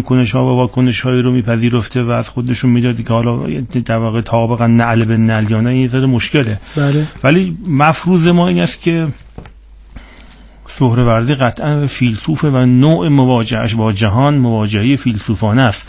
کنش 0.00 0.32
ها 0.32 0.44
و 0.44 0.56
واکنش 0.56 1.00
هایی 1.00 1.22
رو 1.22 1.32
میپذیرفته 1.32 2.02
و 2.02 2.10
از 2.10 2.28
خودشون 2.28 2.70
می‌دادی 2.70 3.02
که 3.02 3.12
حالا 3.12 3.46
در 3.84 3.96
واقع 3.96 4.20
طابقا 4.20 4.66
نعل 4.66 5.04
به 5.04 5.16
نعل 5.16 5.50
یا 5.50 5.60
نه 5.60 5.70
این 5.70 5.88
ذره 5.88 6.06
مشکله. 6.06 6.60
بله. 6.76 7.06
ولی 7.24 7.58
مفروض 7.66 8.26
ما 8.26 8.48
این 8.48 8.60
است 8.60 8.80
که 8.80 9.08
سهروردی 10.66 11.34
قطعا 11.34 11.86
فیلسوف 11.86 12.44
و 12.44 12.66
نوع 12.66 13.08
مواجهش 13.08 13.74
با 13.74 13.92
جهان 13.92 14.38
مواجهه 14.38 14.96
فیلسوفانه 14.96 15.62
است. 15.62 15.88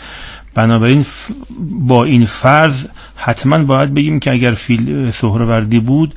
بنابراین 0.54 1.02
ف- 1.02 1.32
با 1.70 2.04
این 2.04 2.26
فرض 2.26 2.86
حتما 3.16 3.64
باید 3.64 3.94
بگیم 3.94 4.20
که 4.20 4.32
اگر 4.32 4.52
فیل 4.52 5.10
سهروردی 5.10 5.80
بود 5.80 6.14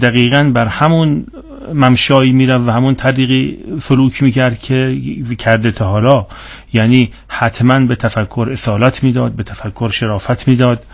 دقیقا 0.00 0.50
بر 0.54 0.66
همون 0.66 1.26
ممشایی 1.74 2.32
می‌رفت 2.32 2.68
و 2.68 2.70
همون 2.70 2.94
طریقی 2.94 3.58
سلوک 3.82 4.22
می‌کرد 4.22 4.58
که 4.58 4.98
کرده 5.38 5.70
تا 5.70 5.84
حالا 5.84 6.26
یعنی 6.72 7.12
حتما 7.28 7.80
به 7.80 7.96
تفکر 7.96 8.48
اصالت 8.52 9.02
می‌داد 9.02 9.32
به 9.32 9.42
تفکر 9.42 9.90
شرافت 9.90 10.48
می‌داد 10.48 10.84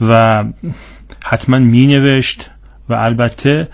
و 0.00 0.44
حتما 1.24 1.58
مینوشت 1.58 2.50
و 2.88 2.94
البته 2.94 3.68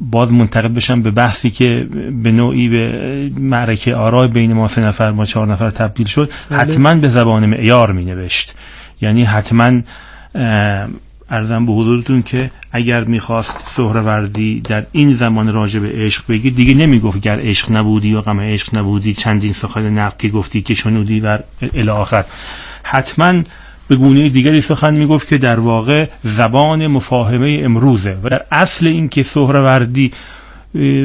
باز 0.00 0.32
منتقل 0.32 0.68
بشم 0.68 1.02
به 1.02 1.10
بحثی 1.10 1.50
که 1.50 1.88
به 2.22 2.32
نوعی 2.32 2.68
به 2.68 3.30
معرکه 3.38 3.94
آرای 3.94 4.28
بین 4.28 4.52
ما 4.52 4.68
سه 4.68 4.80
نفر 4.80 5.10
ما 5.10 5.24
چهار 5.24 5.46
نفر 5.46 5.70
تبدیل 5.70 6.06
شد 6.06 6.30
بله. 6.50 6.58
حتما 6.58 6.94
به 6.94 7.08
زبان 7.08 7.46
معیار 7.46 7.92
می 7.92 8.04
نوشت 8.04 8.54
یعنی 9.00 9.24
حتما 9.24 9.80
ارزم 11.30 11.66
به 11.66 11.72
حضورتون 11.72 12.22
که 12.22 12.50
اگر 12.72 13.04
می‌خواست 13.04 13.68
سهروردی 13.68 14.60
در 14.60 14.86
این 14.92 15.14
زمان 15.14 15.52
راجع 15.52 15.80
به 15.80 15.88
عشق 15.88 16.24
بگی 16.28 16.50
دیگه 16.50 16.74
نمی‌گفت 16.74 17.20
گر 17.20 17.40
عشق 17.40 17.72
نبودی 17.72 18.14
و 18.14 18.20
غم 18.20 18.40
عشق 18.40 18.78
نبودی 18.78 19.14
چندین 19.14 19.52
سخن 19.52 19.90
نقد 19.98 20.16
که 20.16 20.28
گفتی 20.28 20.62
که 20.62 20.74
شنودی 20.74 21.20
و 21.20 21.38
الی 21.74 21.90
آخر. 21.90 22.24
حتما 22.82 23.42
به 23.88 23.96
گونه 23.96 24.28
دیگری 24.28 24.60
سخن 24.60 24.94
می‌گفت 24.94 25.28
که 25.28 25.38
در 25.38 25.60
واقع 25.60 26.08
زبان 26.24 26.86
مفاهمه 26.86 27.60
امروزه 27.64 28.16
و 28.22 28.28
در 28.28 28.42
اصل 28.52 28.86
این 28.86 29.08
که 29.08 29.22
سهروردی 29.22 30.12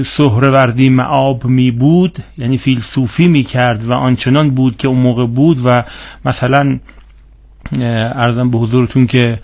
سهروردی 0.06 0.90
معاب 0.90 1.46
می 1.46 1.72
بود 1.72 2.20
یعنی 2.38 2.58
فیلسوفی 2.58 3.28
می 3.28 3.44
کرد 3.44 3.86
و 3.86 3.94
آنچنان 3.94 4.50
بود 4.50 4.78
که 4.78 4.88
اون 4.88 5.00
موقع 5.00 5.26
بود 5.26 5.60
و 5.66 5.84
مثلا 6.26 6.80
ارزم 8.16 8.52
به 8.52 8.58
حضورتون 8.58 9.08
که 9.08 9.40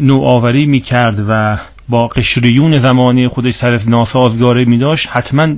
نوآوری 0.00 0.66
می 0.66 0.80
کرد 0.80 1.24
و 1.28 1.58
با 1.88 2.08
قشریون 2.08 2.78
زمانی 2.78 3.28
خودش 3.28 3.54
سر 3.54 3.72
از 3.72 3.88
ناسازگاری 3.88 4.64
می 4.64 4.78
داشت 4.78 5.08
حتما 5.12 5.54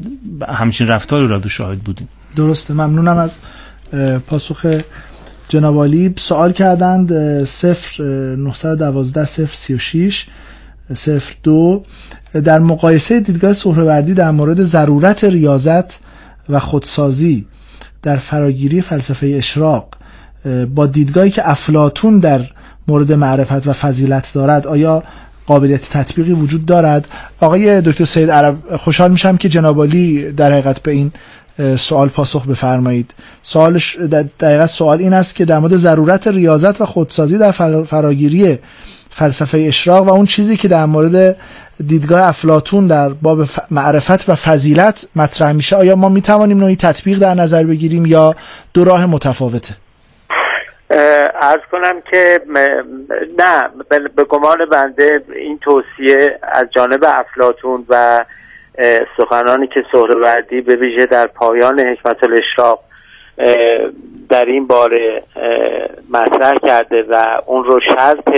همچین 0.49 0.87
رفتاری 0.87 1.27
را 1.27 1.39
دو 1.39 1.49
شاهد 1.49 1.79
بودیم. 1.79 2.09
درسته 2.37 2.75
ممنونم 2.75 3.17
از 3.17 3.39
پاسخ 4.27 4.67
جناب 5.49 5.77
عالی. 5.77 6.15
سوال 6.17 6.53
کردند 6.53 7.45
صفر 7.45 8.03
اه، 8.03 8.37
912 8.37 9.25
صفر 9.25 9.55
36 9.55 10.27
صفر 10.95 11.35
دو. 11.43 11.85
در 12.45 12.59
مقایسه 12.59 13.21
دیدگاه 13.21 13.53
سهروردی 13.53 14.15
در 14.15 14.31
مورد 14.31 14.63
ضرورت 14.63 15.25
ریاضت 15.25 15.99
و 16.49 16.59
خودسازی 16.59 17.47
در 18.03 18.17
فراگیری 18.17 18.81
فلسفه 18.81 19.27
اشراق 19.27 19.89
با 20.75 20.87
دیدگاهی 20.87 21.31
که 21.31 21.51
افلاتون 21.51 22.19
در 22.19 22.49
مورد 22.89 23.13
معرفت 23.13 23.67
و 23.67 23.73
فضیلت 23.73 24.31
دارد 24.35 24.67
آیا 24.67 25.03
قابلیت 25.47 25.91
تطبیقی 25.91 26.33
وجود 26.33 26.67
دارد؟ 26.67 27.09
آقای 27.41 27.81
دکتر 27.81 28.05
سید 28.05 28.31
عرب 28.31 28.77
خوشحال 28.77 29.11
میشم 29.11 29.37
که 29.37 29.49
جناب 29.49 29.79
عالی 29.79 30.33
در 30.33 30.53
حقیقت 30.53 30.83
به 30.83 30.93
این 30.93 31.13
سوال 31.77 32.09
پاسخ 32.09 32.47
بفرمایید. 32.47 33.15
سوالش 33.43 33.97
در 34.11 34.25
حقیقت 34.43 34.67
سوال 34.67 34.99
این 34.99 35.13
است 35.13 35.35
که 35.35 35.45
در 35.45 35.59
مورد 35.59 35.77
ضرورت 35.77 36.27
ریاضت 36.27 36.81
و 36.81 36.87
خودسازی 36.87 37.39
در 37.39 37.51
فر- 37.51 37.83
فراگیری 37.83 38.59
فلسفه 39.11 39.59
اشراق 39.59 40.07
و 40.07 40.11
اون 40.11 40.25
چیزی 40.27 40.57
که 40.57 40.69
در 40.69 40.87
مورد 40.87 41.37
دیدگاه 41.87 42.23
افلاتون 42.23 42.87
در 42.87 43.09
باب 43.09 43.49
معرفت 43.71 44.29
و 44.29 44.35
فضیلت 44.35 45.09
مطرح 45.17 45.53
میشه 45.53 45.77
آیا 45.77 45.97
ما 45.97 46.09
می‌توانیم 46.09 46.59
نوعی 46.59 46.77
تطبیق 46.77 47.19
در 47.19 47.35
نظر 47.35 47.65
بگیریم 47.65 48.07
یا 48.07 48.37
دو 48.75 48.85
راه 48.85 49.07
متفاوته؟ 49.07 49.77
ارز 50.91 51.61
کنم 51.73 52.01
که 52.11 52.41
نه 53.39 53.69
به- 54.17 54.25
گمان 54.25 54.65
بنده 54.65 55.23
این 55.35 55.59
توصیه 55.59 56.39
از 56.43 56.65
جانب 56.71 57.05
افلاتون 57.09 57.87
و 57.89 58.25
سخنانی 59.17 59.67
که 59.67 59.85
سهروردی 59.93 60.61
به 60.61 60.75
ویژه 60.77 61.07
در 61.07 61.27
پایان 61.27 61.81
حکمت 61.81 62.25
الاشراق 62.25 62.81
در 64.29 64.45
این 64.45 64.67
باره 64.67 65.23
مطرح 66.11 66.55
کرده 66.55 67.03
و 67.03 67.41
اون 67.47 67.65
رو 67.65 67.81
شرط 67.81 68.29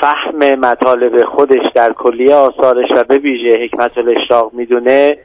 فهم 0.00 0.54
مطالب 0.60 1.24
خودش 1.24 1.66
در 1.74 1.92
کلیه 1.92 2.34
آثارش 2.34 2.88
و 2.96 3.04
به 3.04 3.18
ویژه 3.18 3.64
حکمت 3.64 3.98
الاشراق 3.98 4.50
می‌دونه 4.54 5.16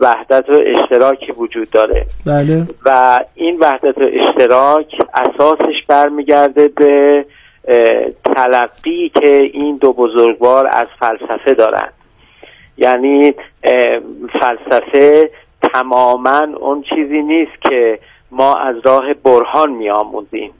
وحدت 0.00 0.44
و 0.48 0.52
اشتراکی 0.66 1.32
وجود 1.32 1.70
داره. 1.70 2.06
بله. 2.26 2.66
و 2.84 3.20
این 3.34 3.58
وحدت 3.58 3.98
و 3.98 4.04
اشتراک 4.12 4.86
اساسش 5.14 5.84
برمیگرده 5.88 6.68
به 6.68 7.24
تلقی 8.36 9.08
که 9.08 9.50
این 9.52 9.76
دو 9.76 9.92
بزرگوار 9.92 10.70
از 10.72 10.86
فلسفه 11.00 11.54
دارند 11.54 11.92
یعنی 12.78 13.34
فلسفه 14.40 15.30
تماما 15.72 16.46
اون 16.60 16.82
چیزی 16.82 17.22
نیست 17.22 17.62
که 17.62 17.98
ما 18.30 18.54
از 18.54 18.76
راه 18.84 19.14
برهان 19.14 19.70
میآموزیم. 19.70 20.50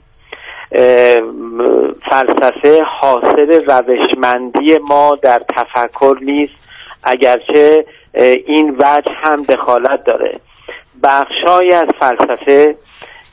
فلسفه 2.11 2.83
حاصل 3.01 3.59
روشمندی 3.67 4.77
ما 4.89 5.17
در 5.21 5.41
تفکر 5.57 6.17
نیست. 6.21 6.69
اگرچه 7.03 7.85
این 8.13 8.69
وجه 8.69 9.11
هم 9.11 9.43
دخالت 9.43 10.03
داره. 10.03 10.39
بخشهایی 11.03 11.71
از 11.71 11.87
فلسفه 11.99 12.75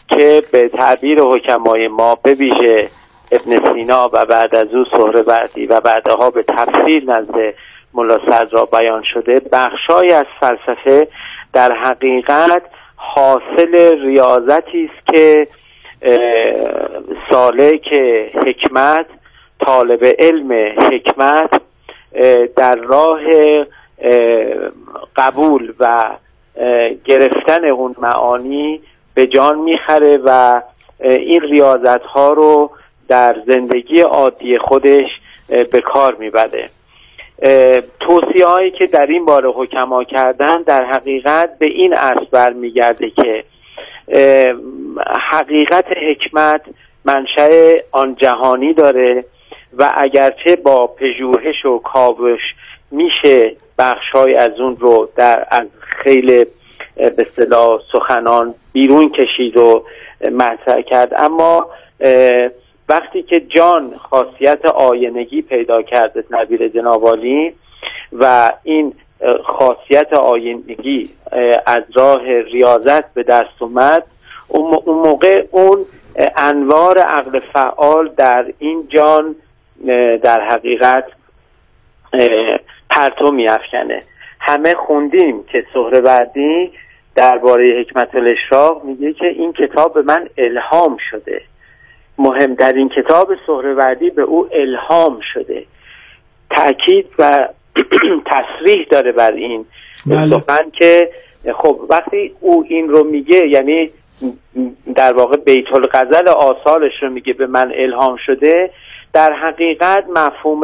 که 0.09 0.43
به 0.53 0.69
تعبیر 0.69 1.21
حکمای 1.21 1.89
ما 1.89 2.15
به 2.15 2.35
ویژه 2.35 2.89
ابن 3.33 3.73
سینا 3.73 4.11
و 4.13 4.25
بعد 4.25 4.55
از 4.55 4.75
او 4.75 4.85
سهروردی 4.85 5.67
و 5.67 5.81
بعدها 5.81 6.31
به 6.31 6.43
تفصیل 6.43 7.11
نزد 7.11 7.55
ملا 7.95 8.19
صدرا 8.19 8.65
بیان 8.65 9.03
شده 9.03 9.41
بخشهایی 9.53 10.13
از 10.13 10.25
فلسفه 10.41 11.09
در 11.53 11.73
حقیقت 11.73 12.63
حاصل 12.97 14.01
ریاضتی 14.03 14.91
است 14.95 15.07
که 15.07 15.49
اه، 16.03 16.19
سالک 17.31 17.89
حکمت 18.47 19.07
طالب 19.67 20.05
علم 20.19 20.53
حکمت 20.93 21.61
در 22.57 22.75
راه 22.75 23.21
اه، 23.35 23.67
قبول 25.17 25.73
و 25.81 26.11
گرفتن 27.05 27.65
اون 27.65 27.95
معانی 27.99 28.81
به 29.15 29.27
جان 29.27 29.59
می‌خره 29.59 30.19
و 30.25 30.63
این 31.01 31.41
ریاضت 31.41 32.03
ها 32.03 32.33
رو 32.33 32.71
در 33.09 33.37
زندگی 33.47 34.01
عادی 34.01 34.59
خودش 34.59 35.09
به 35.49 35.81
کار 35.81 36.15
می‌بره. 36.15 36.69
توصیه 38.01 38.47
هایی 38.47 38.71
که 38.71 38.87
در 38.87 39.07
این 39.07 39.25
باره 39.25 39.49
حکما 39.49 40.05
کردن 40.05 40.63
در 40.63 40.85
حقیقت 40.85 41.59
به 41.59 41.67
این 41.67 41.95
اصل 41.95 42.25
برمیگرده 42.31 43.11
که 43.11 43.45
حقیقت 45.33 45.85
حکمت 45.97 46.61
منشأ 47.05 47.75
آن 47.93 48.15
جهانی 48.15 48.75
داره 48.75 49.25
و 49.79 49.93
اگرچه 49.97 50.57
با 50.57 50.87
پژوهش 50.87 51.65
و 51.65 51.79
کاوش 51.79 52.41
میشه 52.91 53.57
بخشای 53.79 54.35
از 54.35 54.61
اون 54.61 54.77
رو 54.77 55.09
در 55.17 55.47
از 55.51 55.67
خیلی 55.81 56.47
به 56.97 57.15
اصطلاح 57.19 57.81
سخنان 57.93 58.55
بیرون 58.73 59.13
کشید 59.13 59.57
و 59.57 59.85
مطرح 60.33 60.81
کرد. 60.83 61.13
اما 61.17 61.67
وقتی 62.89 63.23
که 63.23 63.41
جان 63.41 63.97
خاصیت 64.11 64.65
آینگی 64.65 65.43
پیدا 65.43 65.83
کرده 65.83 66.23
تعبیر 66.23 66.69
جنابالی 66.69 67.53
و 68.13 68.51
این 68.63 68.93
خاصیت 69.45 70.13
آینگی 70.13 71.11
از 71.67 71.83
راه 71.95 72.23
ریاضت 72.41 73.15
به 73.15 73.23
دست 73.23 73.63
اومد 73.63 74.05
اون 74.49 74.71
موقع 74.87 75.47
اون 75.51 75.85
انوار 76.37 76.99
عقل 76.99 77.41
فعال 77.53 78.09
در 78.17 78.47
این 78.59 78.89
جان 78.89 79.37
در 80.23 80.41
حقیقت 80.41 81.05
پرتو 82.97 83.31
میافکنه. 83.31 84.01
همه 84.41 84.75
خوندیم 84.75 85.45
که 85.45 85.65
سهروردی 85.75 86.73
درباره 87.15 87.81
حکمت 87.81 88.15
الاشراق 88.15 88.85
میگه 88.85 89.13
که 89.13 89.27
این 89.27 89.53
کتاب 89.53 89.95
به 89.95 90.03
من 90.03 90.29
الهام 90.39 90.97
شده. 91.11 91.43
مهمترین 92.19 92.89
کتاب 92.89 93.29
سهروردی 93.47 94.11
به 94.11 94.23
او 94.23 94.49
الهام 94.53 95.21
شده. 95.35 95.65
تاکید 96.51 97.07
و 97.19 97.49
تصریح 98.33 98.87
داره 98.91 99.13
بر 99.13 99.33
این 99.33 99.67
بله. 100.07 100.39
سخن 100.39 100.71
که 100.71 101.11
خب 101.55 101.81
وقتی 101.89 102.35
او 102.41 102.65
این 102.69 102.89
رو 102.89 103.05
میگه 103.05 103.49
یعنی 103.49 103.91
در 104.95 105.13
واقع 105.13 105.37
بیت 105.37 105.73
الغزل 105.73 106.29
آثارش 106.29 107.03
رو 107.03 107.11
میگه 107.11 107.33
به 107.33 107.47
من 107.47 107.73
الهام 107.75 108.17
شده 108.27 108.71
در 109.13 109.33
حقیقت 109.33 110.05
مفهوم 110.15 110.63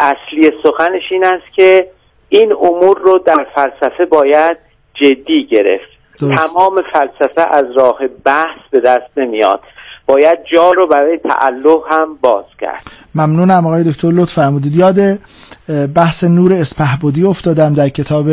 اصلی 0.00 0.50
سخنش 0.62 1.02
این 1.10 1.24
است 1.24 1.54
که 1.56 1.90
این 2.28 2.52
امور 2.62 2.98
رو 2.98 3.18
در 3.18 3.46
فلسفه 3.54 4.04
باید 4.04 4.56
جدی 4.94 5.46
گرفت 5.50 5.96
درست. 6.20 6.52
تمام 6.52 6.82
فلسفه 6.92 7.56
از 7.56 7.64
راه 7.76 7.98
بحث 8.24 8.58
به 8.70 8.80
دست 8.80 9.10
نمیاد 9.16 9.60
باید 10.06 10.38
جا 10.56 10.70
رو 10.70 10.86
برای 10.86 11.18
تعلق 11.18 11.82
هم 11.90 12.18
باز 12.20 12.44
کرد 12.60 12.82
ممنونم 13.14 13.66
آقای 13.66 13.84
دکتر 13.84 14.08
لطف 14.08 14.32
فرمودید 14.32 14.76
یاد 14.76 14.96
بحث 15.94 16.24
نور 16.24 16.52
اسپهبودی 16.52 17.24
افتادم 17.24 17.74
در 17.74 17.88
کتاب 17.88 18.26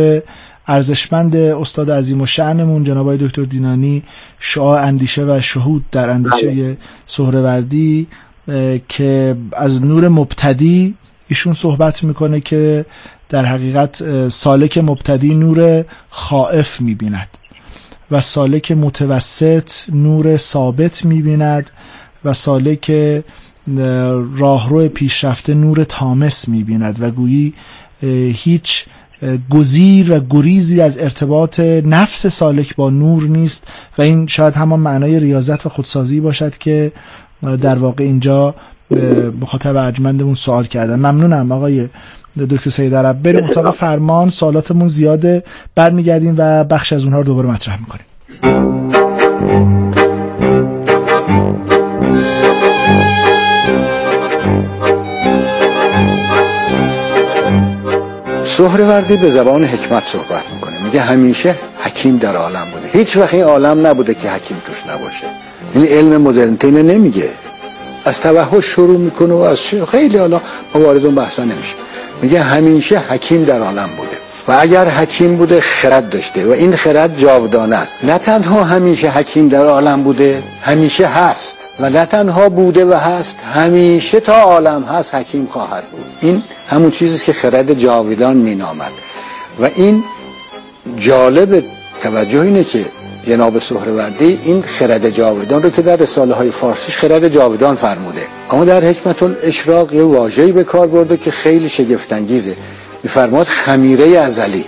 ارزشمند 0.67 1.35
استاد 1.35 1.91
عظیم 1.91 2.21
و 2.21 2.25
شعنمون 2.25 2.83
جناب 2.83 2.97
آقای 2.97 3.17
دکتر 3.17 3.43
دینانی 3.43 4.03
شعاع 4.39 4.81
اندیشه 4.81 5.23
و 5.23 5.41
شهود 5.41 5.85
در 5.91 6.09
اندیشه 6.09 6.47
بله. 6.47 6.77
سهروردی 7.05 8.07
که 8.89 9.35
از 9.53 9.85
نور 9.85 10.07
مبتدی 10.07 10.97
ایشون 11.27 11.53
صحبت 11.53 12.03
می‌کنه 12.03 12.39
که 12.39 12.85
در 13.29 13.45
حقیقت 13.45 14.29
سالک 14.29 14.77
مبتدی 14.77 15.35
نور 15.35 15.85
خائف 16.09 16.81
می‌بیند 16.81 17.37
و 18.11 18.21
سالک 18.21 18.71
متوسط 18.71 19.71
نور 19.89 20.37
ثابت 20.37 21.05
می‌بیند 21.05 21.69
و 22.25 22.33
سالک 22.33 22.91
راهرو 24.37 24.89
پیشرفته 24.89 25.53
نور 25.53 25.83
تامس 25.83 26.47
می‌بیند 26.47 27.01
و 27.01 27.11
گویی 27.11 27.53
هیچ 28.33 28.85
گزیر 29.49 30.11
و 30.11 30.19
گریزی 30.29 30.81
از 30.81 30.97
ارتباط 30.97 31.59
نفس 31.59 32.27
سالک 32.27 32.75
با 32.75 32.89
نور 32.89 33.23
نیست 33.23 33.67
و 33.97 34.01
این 34.01 34.27
شاید 34.27 34.53
همان 34.53 34.79
معنای 34.79 35.19
ریاضت 35.19 35.65
و 35.65 35.69
خودسازی 35.69 36.19
باشد 36.19 36.57
که 36.57 36.91
در 37.61 37.79
واقع 37.79 38.03
اینجا 38.03 38.55
مخاطب 39.41 39.75
ارجمندمون 39.75 40.33
سوال 40.33 40.65
کردن. 40.65 40.95
ممنونم 40.95 41.51
آقای 41.51 41.89
دکتر 42.49 42.69
سید 42.69 42.95
عرب. 42.95 43.21
بریم 43.21 43.43
اتاق 43.43 43.69
فرمان. 43.69 44.29
سوالاتمون 44.29 44.87
زیاده. 44.87 45.43
برمیگردیم 45.75 46.35
و 46.37 46.63
بخش 46.63 46.93
از 46.93 47.03
اونها 47.03 47.19
رو 47.19 47.25
دوباره 47.25 47.49
مطرح 47.49 47.79
می‌کنیم. 47.79 48.05
سهروردی 58.45 59.17
به 59.17 59.29
زبان 59.29 59.63
حکمت 59.63 60.03
صحبت 60.03 60.43
می‌کنه. 60.53 60.83
میگه 60.85 61.01
همیشه 61.01 61.55
حکیم 61.79 62.17
در 62.17 62.35
عالم 62.35 62.65
بوده. 62.73 62.99
هیچ 62.99 63.17
وقت 63.17 63.33
این 63.33 63.43
عالم 63.43 63.87
نبوده 63.87 64.13
که 64.13 64.29
حکیم 64.29 64.57
توش 64.65 64.77
نباشه. 64.89 65.25
این 65.73 65.85
علم 65.85 66.21
مدرنته 66.21 66.71
نمیگه. 66.71 67.29
از 68.05 68.21
توحش 68.21 68.65
شروع 68.65 68.97
می‌کنه 68.97 69.33
و 69.33 69.37
از 69.37 69.59
خیلی 69.91 70.17
حالا 70.17 70.41
وارد 70.75 71.05
اون 71.05 71.15
بحثا 71.15 71.43
نمیشه. 71.43 71.75
میگه 72.21 72.41
همیشه 72.41 72.99
حکیم 72.99 73.43
در 73.43 73.59
عالم 73.59 73.89
بوده 73.97 74.17
و 74.47 74.57
اگر 74.59 74.85
حکیم 74.85 75.37
بوده 75.37 75.61
خرد 75.61 76.09
داشته 76.09 76.45
و 76.45 76.51
این 76.51 76.75
خرد 76.75 77.17
جاودانه 77.17 77.75
است. 77.75 77.95
نه 78.03 78.17
تنها 78.17 78.63
همیشه 78.63 79.09
حکیم 79.09 79.47
در 79.47 79.65
عالم 79.65 80.03
بوده 80.03 80.43
همیشه 80.61 81.07
هست 81.07 81.57
و 81.79 81.89
نه 81.89 82.05
تنها 82.05 82.49
بوده 82.49 82.85
و 82.85 82.93
هست 82.93 83.39
همیشه 83.53 84.19
تا 84.19 84.33
عالم 84.41 84.83
هست 84.83 85.15
حکیم 85.15 85.45
خواهد 85.45 85.83
بود. 85.91 86.05
این 86.21 86.43
همون 86.69 86.91
چیزی 86.91 87.25
که 87.25 87.33
خرد 87.33 87.73
جاودان 87.73 88.37
مینامد. 88.37 88.91
و 89.59 89.69
این 89.75 90.03
جالب 90.97 91.63
توجه 92.01 92.41
اینه 92.41 92.63
که 92.63 92.85
جناب 93.27 93.59
سهروردی 93.59 94.39
این 94.43 94.61
خرد 94.61 95.09
جاودان 95.09 95.63
رو 95.63 95.69
که 95.69 95.81
در 95.81 95.95
رساله 95.95 96.33
های 96.33 96.51
فارسیش 96.51 96.97
خرد 96.97 97.27
جاودان 97.27 97.75
فرموده. 97.75 98.21
اما 98.49 98.65
در 98.65 98.83
حکمت 98.83 99.23
اشراق 99.43 99.93
یه 99.93 100.03
واژه‌ای 100.03 100.51
به 100.51 100.63
کار 100.63 100.87
برده 100.87 101.17
که 101.17 101.31
خیلی 101.31 101.69
شگفت‌انگیزه. 101.69 102.55
میفرماد 103.03 103.47
خمیره 103.47 104.19
ازلی. 104.19 104.65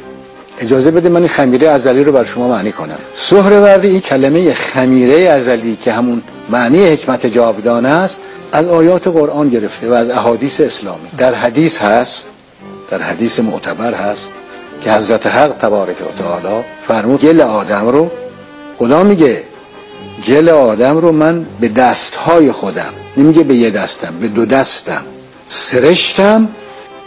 اجازه 0.59 0.91
بده 0.91 1.09
من 1.09 1.19
این 1.19 1.29
خمیره 1.29 1.69
ازلی 1.69 2.03
رو 2.03 2.11
بر 2.11 2.23
شما 2.23 2.47
معنی 2.47 2.71
کنم. 2.71 2.97
سهروردی 3.15 3.87
این 3.87 4.01
کلمه 4.01 4.53
خمیره 4.53 5.29
ازلی 5.29 5.77
که 5.81 5.91
همون 5.91 6.21
معنی 6.49 6.87
حکمت 6.87 7.25
جاودانه 7.25 7.89
است 7.89 8.21
از 8.51 8.67
آیات 8.67 9.07
قرآن 9.07 9.49
گرفته 9.49 9.89
و 9.89 9.93
از 9.93 10.09
احادیث 10.09 10.61
اسلامی. 10.61 11.09
در 11.17 11.33
حدیث 11.33 11.81
هست 11.81 12.25
در 12.91 13.01
حدیث 13.01 13.39
معتبر 13.39 13.93
هست 13.93 14.29
که 14.81 14.91
حضرت 14.91 15.27
حق 15.27 15.51
تبارک 15.51 15.95
و 16.01 16.23
تعالی 16.23 16.63
فرمود 16.87 17.21
گل 17.21 17.41
آدم 17.41 17.87
رو 17.87 18.11
خدا 18.77 19.03
میگه 19.03 19.43
گل 20.27 20.49
آدم 20.49 20.97
رو 20.97 21.11
من 21.11 21.45
به 21.59 21.67
دستهای 21.67 22.51
خودم 22.51 22.93
نمیگه 23.17 23.43
به 23.43 23.55
یه 23.55 23.69
دستم 23.69 24.13
به 24.21 24.27
دو 24.27 24.45
دستم 24.45 25.05
سرشتم. 25.47 26.47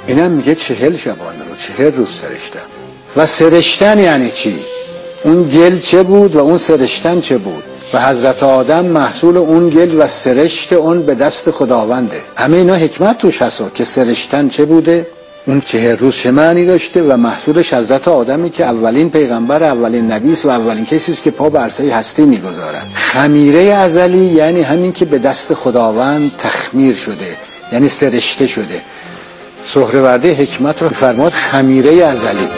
اینم 0.07 0.31
میگه 0.31 0.55
چهل 0.55 0.97
شبانه 0.97 1.39
رو 1.49 1.57
چهل 1.57 1.93
روز 1.97 2.09
سرشتم. 2.09 2.67
و 3.17 3.27
سرشتن 3.27 3.99
یعنی 3.99 4.31
چی؟ 4.31 4.59
اون 5.25 5.49
گل 5.49 5.79
چه 5.79 6.03
بود 6.03 6.37
و 6.37 6.39
اون 6.39 6.59
سرشتن 6.59 7.21
چه 7.21 7.39
بود؟ 7.39 7.63
و 7.95 8.03
حضرت 8.03 8.43
آدم 8.43 8.85
محصول 8.85 9.37
اون 9.37 9.69
گل 9.69 10.01
و 10.01 10.09
سرشت 10.09 10.73
اون 10.73 11.03
به 11.03 11.15
دست 11.15 11.51
خداونده. 11.51 12.21
همه 12.37 12.57
اینا 12.57 12.75
حکمت 12.75 13.19
توش 13.19 13.43
هست 13.43 13.63
که 13.75 13.85
سرشتن 13.85 14.49
چه 14.49 14.65
بوده؟ 14.65 15.07
اون 15.49 15.61
چه 15.61 15.95
روز 15.95 16.15
چه 16.15 16.31
معنی 16.31 16.67
داشته 16.67 17.03
و 17.03 17.17
محصولش 17.17 17.75
حضرت 17.75 18.09
آدمی 18.09 18.51
که 18.51 18.65
اولین 18.65 19.11
پیغمبر 19.11 19.63
اولین 19.63 20.13
نبی 20.13 20.37
و 20.45 20.49
اولین 20.49 20.85
کسی 20.85 21.13
است 21.13 21.23
که 21.23 21.31
پا 21.31 21.49
بر 21.49 21.61
عرصه 21.61 21.95
هستی 21.95 22.25
می‌گذارد. 22.25 22.87
خمیره 22.95 23.61
ازلی 23.61 24.25
یعنی 24.25 24.63
همین 24.63 24.93
که 24.93 25.05
به 25.05 25.19
دست 25.19 25.55
خداوند 25.55 26.31
تخمیر 26.39 26.95
شده 26.95 27.37
یعنی 27.73 27.89
سرشته 27.89 28.47
شده. 28.47 28.83
سهرورده 29.65 30.35
حکمت 30.35 30.83
رو 30.83 30.89
فرماد 30.89 31.33
خمیره 31.33 32.05
ازلی. 32.05 32.49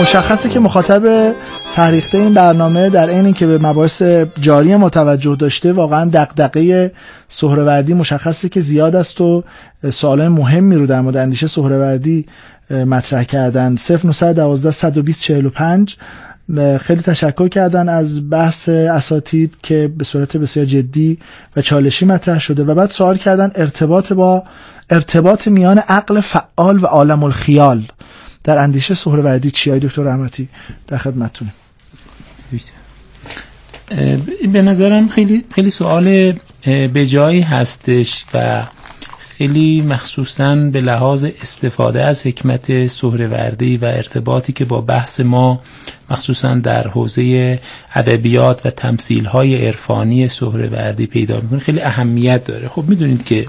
مشخصه 0.00 0.48
که 0.48 0.60
مخاطب 0.60 1.32
فریخته 1.74 2.18
این 2.18 2.34
برنامه 2.34 2.90
در 2.90 3.08
این 3.08 3.32
که 3.32 3.46
به 3.46 3.58
مباحث 3.58 4.02
جاری 4.40 4.76
متوجه 4.76 5.36
داشته 5.36 5.72
واقعا 5.72 6.04
دقدقه 6.04 6.92
سهروردی 7.28 7.94
مشخصه 7.94 8.48
که 8.48 8.60
زیاد 8.60 8.96
است 8.96 9.20
و 9.20 9.44
سوال 9.90 10.28
مهمی 10.28 10.76
رو 10.76 10.86
در 10.86 11.00
مورد 11.00 11.16
اندیشه 11.16 11.46
سهروردی 11.46 12.26
مطرح 12.70 13.24
کردن. 13.24 13.76
0912 13.76 14.70
120 14.70 15.22
45 15.22 15.96
خیلی 16.80 17.02
تشکر 17.02 17.48
کردن 17.48 17.88
از 17.88 18.30
بحث 18.30 18.68
اساتید 18.68 19.54
که 19.62 19.92
به 19.98 20.04
صورت 20.04 20.36
بسیار 20.36 20.66
جدی 20.66 21.18
و 21.56 21.62
چالشی 21.62 22.06
مطرح 22.06 22.38
شده 22.38 22.64
و 22.64 22.74
بعد 22.74 22.90
سوال 22.90 23.16
کردن 23.16 23.50
ارتباط 23.54 24.12
با 24.12 24.44
ارتباط 24.90 25.48
میان 25.48 25.78
عقل 25.78 26.20
فعال 26.20 26.78
و 26.82 26.86
عالم 26.86 27.22
الخیال. 27.22 27.82
در 28.44 28.58
اندیشه 28.58 28.94
سهروردی 28.94 29.50
چی 29.50 29.70
های 29.70 29.80
دکتر 29.80 30.02
رحمتی 30.02 30.48
در 30.86 30.98
خدمتتونه 30.98 31.52
به 34.52 34.62
نظرم 34.62 35.08
خیلی 35.08 35.44
خیلی 35.54 35.70
سوال 35.70 36.32
به 36.64 37.06
جایی 37.06 37.40
هستش 37.40 38.24
و 38.34 38.66
خیلی 39.18 39.82
مخصوصا 39.82 40.56
به 40.56 40.80
لحاظ 40.80 41.24
استفاده 41.24 42.04
از 42.04 42.26
حکمت 42.26 42.86
سهروردی 42.86 43.76
و 43.76 43.84
ارتباطی 43.84 44.52
که 44.52 44.64
با 44.64 44.80
بحث 44.80 45.20
ما 45.20 45.60
مخصوصا 46.10 46.54
در 46.54 46.88
حوزه 46.88 47.58
ادبیات 47.94 48.66
و 48.66 48.70
تمثیل 48.70 49.24
های 49.24 49.66
عرفانی 49.66 50.28
سهروردی 50.28 51.06
پیدا 51.06 51.40
می‌کنه 51.40 51.58
خیلی 51.58 51.80
اهمیت 51.80 52.44
داره. 52.44 52.68
خب 52.68 52.84
می‌دونید 52.88 53.24
که 53.24 53.46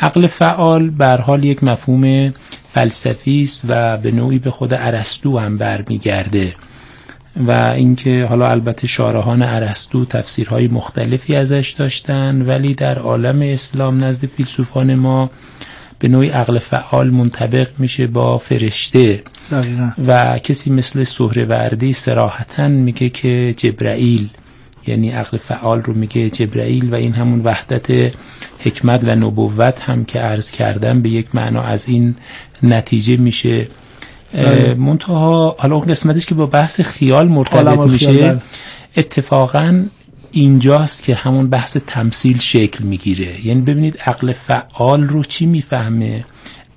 عقل 0.00 0.26
فعال 0.26 0.90
بر 0.90 1.20
حال 1.20 1.44
یک 1.44 1.64
مفهوم 1.64 2.34
فلسفی 2.76 3.42
است 3.42 3.60
و 3.68 3.96
به 3.96 4.10
نوعی 4.10 4.38
به 4.38 4.50
خود 4.50 4.74
ارسطو 4.74 5.38
هم 5.38 5.56
برمیگرده. 5.56 6.54
و 7.36 7.50
اینکه 7.76 8.26
حالا 8.28 8.50
البته 8.50 8.86
شارحان 8.86 9.42
ارسطو 9.42 10.04
تفسیرهای 10.04 10.68
مختلفی 10.68 11.36
ازش 11.36 11.74
داشتن 11.78 12.42
ولی 12.42 12.74
در 12.74 12.98
عالم 12.98 13.42
اسلام 13.42 14.04
نزد 14.04 14.26
فیلسوفان 14.26 14.94
ما 14.94 15.30
به 15.98 16.08
نوعی 16.08 16.28
عقل 16.28 16.58
فعال 16.58 17.10
منطبق 17.10 17.68
میشه 17.78 18.06
با 18.06 18.38
فرشته. 18.38 19.22
و 20.06 20.38
کسی 20.38 20.70
مثل 20.70 21.02
سهروردی 21.02 21.92
سراحتا 21.92 22.68
میگه 22.68 23.08
که 23.08 23.54
جبرائیل 23.56 24.28
یعنی 24.86 25.10
عقل 25.10 25.38
فعال 25.38 25.82
رو 25.82 25.94
میگه 25.94 26.30
جبرائیل 26.30 26.90
و 26.90 26.94
این 26.94 27.12
همون 27.12 27.40
وحدت 27.44 28.12
حکمت 28.58 29.04
و 29.04 29.16
نبوت 29.16 29.80
هم 29.80 30.04
که 30.04 30.18
عرض 30.18 30.50
کردم 30.50 31.02
به 31.02 31.08
یک 31.08 31.34
معنا 31.34 31.62
از 31.62 31.88
این 31.88 32.16
نتیجه 32.62 33.16
میشه. 33.16 33.68
بله. 34.34 34.74
منتها 34.74 35.56
حالا 35.58 35.76
اون 35.76 35.86
قسمتش 35.86 36.26
که 36.26 36.34
با 36.34 36.46
بحث 36.46 36.80
خیال 36.80 37.28
مرتبط 37.28 37.78
میشه 37.78 38.12
بله. 38.12 38.42
اتفاقا 38.96 39.84
اینجاست 40.32 41.02
که 41.02 41.14
همون 41.14 41.50
بحث 41.50 41.76
تمثیل 41.86 42.38
شکل 42.38 42.84
می‌گیره. 42.84 43.46
یعنی 43.46 43.60
ببینید 43.60 43.98
عقل 44.06 44.32
فعال 44.32 45.02
رو 45.02 45.24
چی 45.24 45.46
می‌فهمه؟ 45.46 46.24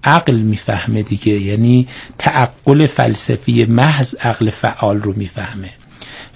عقل 0.03 0.35
می‌فهمه 0.35 1.03
دیگه. 1.03 1.33
یعنی 1.33 1.87
تعقل 2.17 2.87
فلسفی 2.87 3.65
محض 3.65 4.15
عقل 4.21 4.49
فعال 4.49 5.01
رو 5.01 5.13
می‌فهمه. 5.15 5.69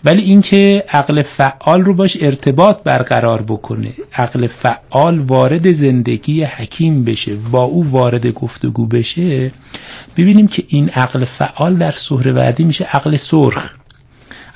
ولی 0.05 0.21
اینکه 0.21 0.83
عقل 0.89 1.21
فعال 1.21 1.81
رو 1.81 1.93
باش 1.93 2.17
ارتباط 2.21 2.83
برقرار 2.83 3.41
بکنه. 3.41 3.93
عقل 4.15 4.47
فعال 4.47 5.19
وارد 5.19 5.71
زندگی 5.71 6.43
حکیم 6.43 7.03
بشه 7.03 7.35
با 7.35 7.63
او 7.63 7.91
وارد 7.91 8.27
گفتگو 8.27 8.87
بشه 8.87 9.51
ببینیم 10.17 10.47
که 10.47 10.63
این 10.67 10.89
عقل 10.89 11.25
فعال 11.25 11.75
در 11.75 11.91
سهروردی 11.91 12.63
میشه 12.63 12.85
عقل 12.85 13.15
سرخ. 13.15 13.73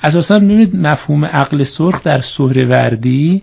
اساسا 0.02 0.38
ببینید 0.38 0.76
مفهوم 0.76 1.24
عقل 1.24 1.62
سرخ 1.62 2.02
در 2.02 2.20
سهروردی 2.20 3.42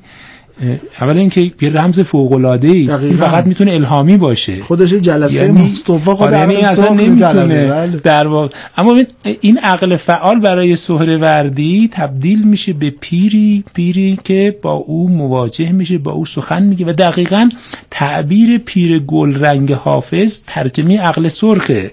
اولا 1.02 1.20
اینکه 1.20 1.52
یه 1.62 1.70
رمز 1.70 2.00
فوق 2.00 2.32
العاده 2.32 2.68
ای 2.68 2.92
این 2.92 3.14
فقط 3.14 3.46
می‌تونه 3.46 3.74
الهامی 3.74 4.18
باشه. 4.18 4.62
خودش 4.62 4.94
جلسه 4.94 5.44
یعنی 5.44 5.62
مصطفی 5.62 6.12
خود 6.12 6.32
یعنی 6.32 6.56
اصلا 6.56 6.90
نمی‌تونه 6.90 7.68
بله. 7.68 7.88
در 8.04 8.28
واقع 8.28 8.56
اما 8.78 9.04
این 9.42 9.58
عقل 9.58 9.96
فعال 9.96 10.40
برای 10.40 10.76
سهروردی 10.76 11.90
تبدیل 11.92 12.48
میشه 12.48 12.74
به 12.74 12.90
پیری 12.90 13.64
پیری 13.74 14.20
که 14.24 14.58
با 14.62 14.72
او 14.72 15.10
مواجه 15.10 15.72
میشه 15.72 15.98
با 15.98 16.12
او 16.12 16.26
سخن 16.26 16.64
میگه 16.64 16.86
و 16.86 16.94
دقیقا 16.94 17.50
تعبیر 17.92 18.58
پیر 18.58 19.00
گل 19.00 19.40
رنگ 19.40 19.72
حافظ 19.72 20.42
ترجمه 20.48 21.00
عقل 21.00 21.28
سرخه. 21.28 21.92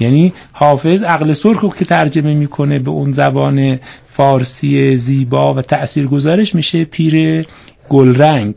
یعنی 0.00 0.32
حافظ 0.52 1.02
عقل 1.02 1.32
سرخ 1.32 1.60
رو 1.60 1.70
که 1.70 1.84
ترجمه 1.84 2.34
می‌کنه 2.34 2.78
به 2.78 2.90
اون 2.90 3.12
زبان 3.12 3.78
فارسی 4.06 4.96
زیبا 4.96 5.54
و 5.54 5.62
تاثیرگذارش 5.62 6.54
میشه 6.54 6.84
پیر 6.84 7.46
گلرنگ. 7.88 8.54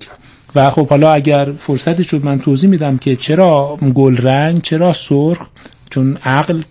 و 0.55 0.69
خب 0.69 0.88
حالا 0.88 1.13
اگر 1.13 1.51
فرصتی 1.60 2.03
شد 2.03 2.25
من 2.25 2.39
توضیح 2.39 2.69
میدم 2.69 2.98
که 2.98 3.15
چرا 3.15 3.77
گلرنگ 3.96 4.62
چرا 4.62 4.93
سرخ؟ 4.93 5.48
چون 5.89 6.17
عقل 6.24 6.62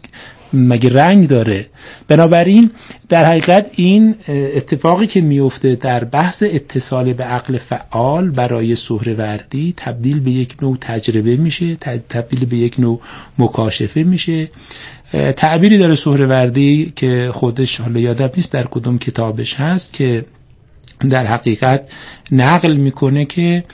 مگه 0.53 0.93
رنگ 0.93 1.29
داره؟ 1.29 1.67
بنابراین 2.09 2.71
در 3.09 3.25
حقیقت 3.25 3.71
این 3.75 4.15
اتفاقی 4.29 5.07
که 5.07 5.21
میفته 5.21 5.75
در 5.75 6.05
بحث 6.05 6.43
اتصال 6.47 7.13
به 7.13 7.25
عقل 7.25 7.59
فعال 7.59 8.31
برای 8.31 8.77
سهروردی 8.77 9.75
تبدیل 9.77 10.21
به 10.21 10.31
یک 10.31 10.57
نوع 10.63 10.77
تجربه 10.81 11.37
میشه 11.37 11.77
تبدیل 12.09 12.45
به 12.45 12.57
یک 12.57 12.81
نوع 12.81 13.01
مکاشفه 13.39 14.03
میشه. 14.03 14.49
تعبیری 15.37 15.79
داره 15.79 15.95
سهروردی 15.95 16.93
که 16.97 17.31
خودش 17.33 17.81
حالا 17.81 18.01
یادم 18.01 18.31
نیست 18.37 18.53
در 18.53 18.63
کدوم 18.63 18.99
کتابش 18.99 19.55
هست 19.55 19.93
که 19.93 20.25
در 21.11 21.27
حقیقت 21.27 21.93
نقل 22.33 22.73
می‌کنه 22.73 23.25
که 23.25 23.65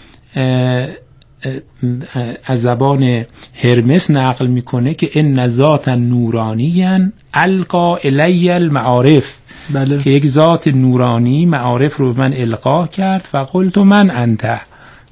از 2.45 2.63
زبان 2.63 3.25
هرمس 3.55 4.11
نقل 4.11 4.47
می‌کنه 4.47 4.95
که 4.95 5.11
ان 5.15 5.49
ذات 5.49 5.89
نورانی 5.89 6.99
القا 7.35 7.97
الی 7.97 8.51
المعارف. 8.51 9.39
بله. 9.71 10.03
که 10.03 10.11
یک 10.11 10.27
ذات 10.27 10.69
نورانی 10.69 11.47
معارف 11.47 11.97
رو 11.97 12.13
به 12.13 12.21
من 12.21 12.35
القا 12.35 12.87
کرد 12.87 13.21
فقلت 13.21 13.79
من 13.79 14.11
انت. 14.11 14.61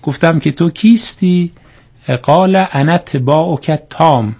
گفتم 0.02 0.38
که 0.38 0.52
تو 0.52 0.71
کیستی؟ 0.71 1.52
قال 2.23 2.67
انا 2.73 2.99
تباعک 2.99 3.81
تام 3.90 4.37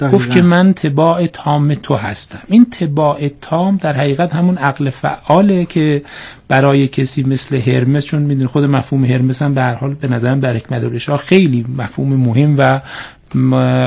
گفت 0.00 0.30
که 0.30 0.42
من 0.42 0.74
تباع 0.74 1.26
تام 1.26 1.74
تو 1.74 1.94
هستم. 1.94 2.38
این 2.46 2.66
تباع 2.70 3.28
تام 3.40 3.76
در 3.76 3.92
حقیقت 3.92 4.34
همون 4.34 4.58
عقل 4.58 4.90
فعاله 4.90 5.64
که 5.64 6.02
برای 6.48 6.88
کسی 6.88 7.22
مثل 7.22 7.56
هرمس 7.56 8.04
چون 8.04 8.22
می‌دونی 8.22 8.46
خود 8.46 8.64
مفهوم 8.64 9.04
هرمس 9.04 9.42
هم 9.42 9.54
به 9.54 9.60
هر 9.60 9.74
حال 9.74 9.94
به 9.94 10.08
نظرم 10.08 10.40
در 10.40 10.56
حکمت 10.56 11.16
خیلی 11.16 11.66
مفهوم 11.76 12.16
مهم 12.16 12.54
و 12.58 12.80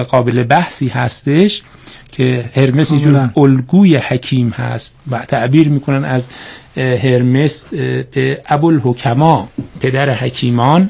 قابل 0.03 0.43
بحثی 0.43 0.87
هستش 0.87 1.63
که 2.11 2.49
هرمس 2.55 2.91
یه 2.91 2.99
جور 2.99 3.29
الگوی 3.37 3.97
حکیم 3.97 4.49
هست 4.49 4.97
و 5.11 5.19
تعبیر 5.19 5.69
می‌کنن 5.69 6.05
از 6.05 6.29
هرمس 6.77 7.69
به 8.13 8.41
ابوالحکما 8.49 9.49
پدر 9.79 10.09
حکیمان 10.13 10.89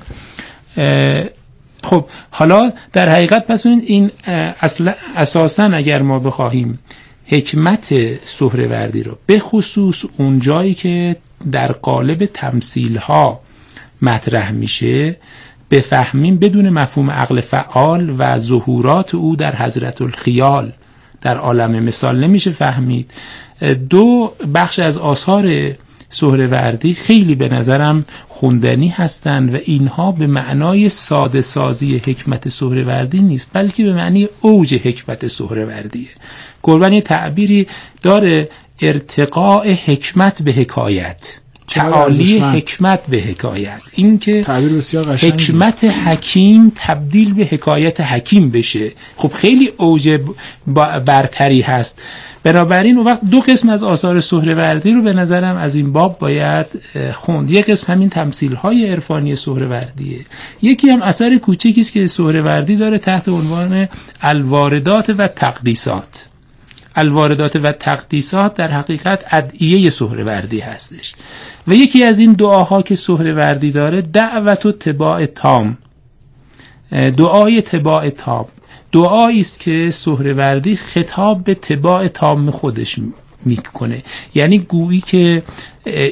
خب 1.86 2.06
حالا 2.32 2.72
در 2.94 3.10
حقیقت 3.10 3.48
پس 3.48 3.66
این 3.66 4.12
اصلا 4.60 4.94
اساسا 5.16 5.64
اگر 5.64 6.02
ما 6.02 6.20
بخواهیم 6.20 6.80
حکمت 7.26 7.94
سهروردی 8.26 9.04
رو 9.04 9.18
به 9.26 9.40
خصوص 9.40 10.06
اون 10.18 10.40
جایی 10.40 10.74
که 10.74 11.16
در 11.52 11.72
قالب 11.72 12.26
تمثیل 12.26 12.98
ها 12.98 13.40
مطرح 14.02 14.52
میشه 14.52 15.18
بفهمیم 15.72 16.38
بدون 16.38 16.70
مفهوم 16.70 17.12
عقل 17.12 17.42
فعال 17.42 18.16
و 18.18 18.40
ظهورات 18.40 19.16
او 19.16 19.36
در 19.36 19.56
حضرت 19.56 20.02
الخیال 20.02 20.72
در 21.22 21.38
عالم 21.38 21.84
مثال 21.84 22.24
نمیشه 22.24 22.52
فهمید. 22.52 23.12
دو 23.90 24.34
بخش 24.56 24.80
از 24.80 24.98
آثار 24.98 25.76
سهروردی 26.16 26.94
خیلی 26.94 27.36
به 27.36 27.50
نظرم 27.50 28.06
خوندنی 28.28 28.88
هستند 28.88 29.56
و 29.56 29.58
اینها 29.66 30.12
به 30.12 30.28
معنای 30.28 30.90
ساده 30.90 31.42
سازی 31.42 31.98
حکمت 31.98 32.50
سهروردی 32.50 33.20
نیست 33.20 33.50
بلکه 33.54 33.84
به 33.84 33.94
معنی 33.94 34.28
اوج 34.42 34.74
حکمت 34.74 35.28
سهروردیه 35.28 36.10
قربان 36.64 36.94
یه 36.94 37.02
تعبیری 37.02 37.68
داره 38.02 38.50
ارتقاء 38.82 39.74
حکمت 39.86 40.42
به 40.42 40.52
حکایت. 40.52 41.38
تعالی 41.68 42.40
حکمت 42.40 43.06
به 43.08 43.18
حکایت. 43.18 43.82
این 43.92 44.20
که 44.20 44.44
حکمت 45.22 45.84
حکیم 45.84 46.72
تبدیل 46.76 47.34
به 47.34 47.46
حکایت 47.46 48.02
حکیم 48.02 48.52
بشه. 48.52 48.92
خب 49.16 49.32
خیلی 49.34 49.72
اوج 49.78 50.20
برتری 51.06 51.62
هست. 51.62 52.02
بنابراین 52.44 52.98
وقت 52.98 53.30
دو 53.30 53.40
قسم 53.40 53.70
از 53.70 53.84
آثار 53.84 54.22
سهروردی 54.22 54.92
رو 54.92 55.02
به 55.02 55.14
نظرم 55.14 55.58
از 55.58 55.76
این 55.76 55.92
باب 55.92 56.20
باید 56.20 56.66
خوند. 57.14 57.52
یک 57.52 57.70
قسم 57.70 57.94
همین 57.94 58.10
تمثیل 58.10 58.56
های 58.56 58.90
عرفانی 58.90 59.36
سهروردیه. 59.36 60.26
یکی 60.62 60.90
هم 60.90 61.02
اثر 61.02 61.38
کوچکی 61.38 61.82
است 61.82 61.92
که 61.94 62.08
سهروردی 62.08 62.76
داره 62.76 62.98
تحت 62.98 63.30
عنوان 63.30 63.88
الواردات 64.22 65.16
و 65.18 65.28
تقدیسات. 65.28 66.26
الواردات 66.96 67.56
و 67.56 67.72
تقدیسات 67.72 68.56
در 68.56 68.72
حقیقت 68.72 69.24
ادعیه 69.32 69.90
سهروردی 69.90 70.60
هستش. 70.60 71.16
و 71.68 71.74
یکی 71.74 72.04
از 72.04 72.20
این 72.20 72.34
دعاها 72.34 72.82
که 72.82 72.96
سهروردی 72.96 73.72
داره 73.72 74.02
دعوت 74.02 74.66
و 74.66 74.72
تباع 74.72 75.26
تام. 75.26 75.78
دعای 76.92 77.62
تباع 77.62 78.10
تام. 78.10 78.46
دعایی 78.92 79.40
است 79.40 79.60
که 79.60 79.90
سهروردی 79.94 80.76
خطاب 80.76 81.44
به 81.44 81.56
تباع 81.56 82.08
تام 82.08 82.52
خودش 82.52 83.00
می‌کنه. 83.46 84.04
یعنی 84.36 84.58
گویی 84.60 85.02
که 85.02 85.44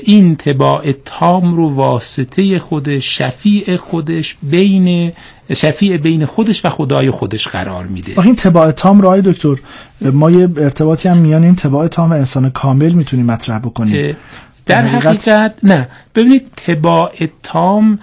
این 0.03 0.35
تباع 0.35 0.91
تام 0.91 1.53
رو 1.53 1.75
واسطه 1.75 2.59
خودش 2.59 3.17
شفیع 3.17 3.75
خودش 3.75 4.37
بین 4.43 5.11
شفیع 5.55 5.97
بین 5.97 6.25
خودش 6.25 6.65
و 6.65 6.69
خدای 6.69 7.11
خودش 7.11 7.47
قرار 7.47 7.87
میده. 7.87 8.19
این 8.19 8.35
تباع 8.35 8.71
تام 8.71 9.01
رو 9.01 9.21
دکتر 9.21 9.55
ما 10.01 10.31
یه 10.31 10.49
ارتباطی 10.57 11.09
هم 11.09 11.17
میان 11.17 11.43
این 11.43 11.55
تباع 11.55 11.87
تام 11.87 12.09
و 12.09 12.13
انسان 12.13 12.49
کامل 12.49 12.91
می‌تونیم 12.91 13.25
مطرح 13.25 13.59
بکنیم. 13.59 14.15
در 14.65 14.81
حقیقت 14.81 15.57
نه 15.63 15.87
ببینید 16.15 16.51
تباع 16.67 17.11
تام 17.43 17.99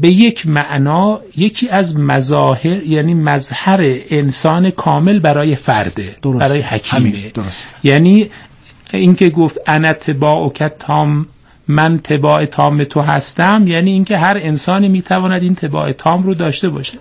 به 0.00 0.08
یک 0.08 0.46
معنا 0.46 1.20
یکی 1.36 1.68
از 1.68 1.98
مظاهر 1.98 2.82
یعنی 2.82 3.14
مظهر 3.14 3.80
انسان 4.10 4.70
کامل 4.70 5.18
برای 5.18 5.56
فرده 5.56 6.16
درست. 6.22 6.48
برای 6.48 6.60
حکیمه 6.60 7.30
درست. 7.34 7.74
یعنی 7.82 8.30
اینکه 8.92 9.30
گفت 9.30 9.58
انا 9.66 9.92
تباع 9.92 10.52
تام 10.78 11.26
من 11.68 11.98
تباع 11.98 12.44
تام 12.44 12.84
تو 12.84 13.00
هستم 13.00 13.64
یعنی 13.66 13.90
اینکه 13.90 14.16
هر 14.16 14.38
انسانی 14.42 14.88
می‌تواند 14.88 15.42
این 15.42 15.54
تباع 15.54 15.92
تام 15.92 16.22
رو 16.22 16.34
داشته 16.34 16.68
باشه 16.68 16.98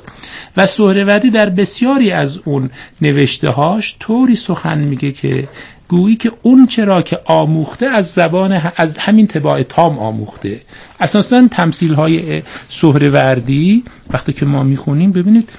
و 0.58 0.66
سهروردی 0.66 1.30
در 1.30 1.50
بسیاری 1.50 2.12
از 2.12 2.40
اون 2.46 2.70
نوشته 3.02 3.50
هاش 3.50 3.96
طوری 4.00 4.36
سخن 4.36 4.78
میگه 4.78 5.12
که 5.12 5.48
گویی 5.94 6.16
که 6.16 6.32
اون 6.42 6.66
چرا 6.66 7.02
که 7.02 7.20
آموخته 7.26 7.86
از 7.86 8.12
زبان 8.12 8.62
از 8.76 8.98
همین 8.98 9.28
تباع 9.28 9.64
تام 9.64 10.00
آموخته. 10.00 10.62
اساسا 11.00 11.48
تمثیل 11.52 11.94
های 11.94 12.42
سهروردی 12.70 13.84
وقتی 14.14 14.34
که 14.34 14.46
ما 14.46 14.64
می‌خونیم 14.64 15.12
ببینید 15.12 15.50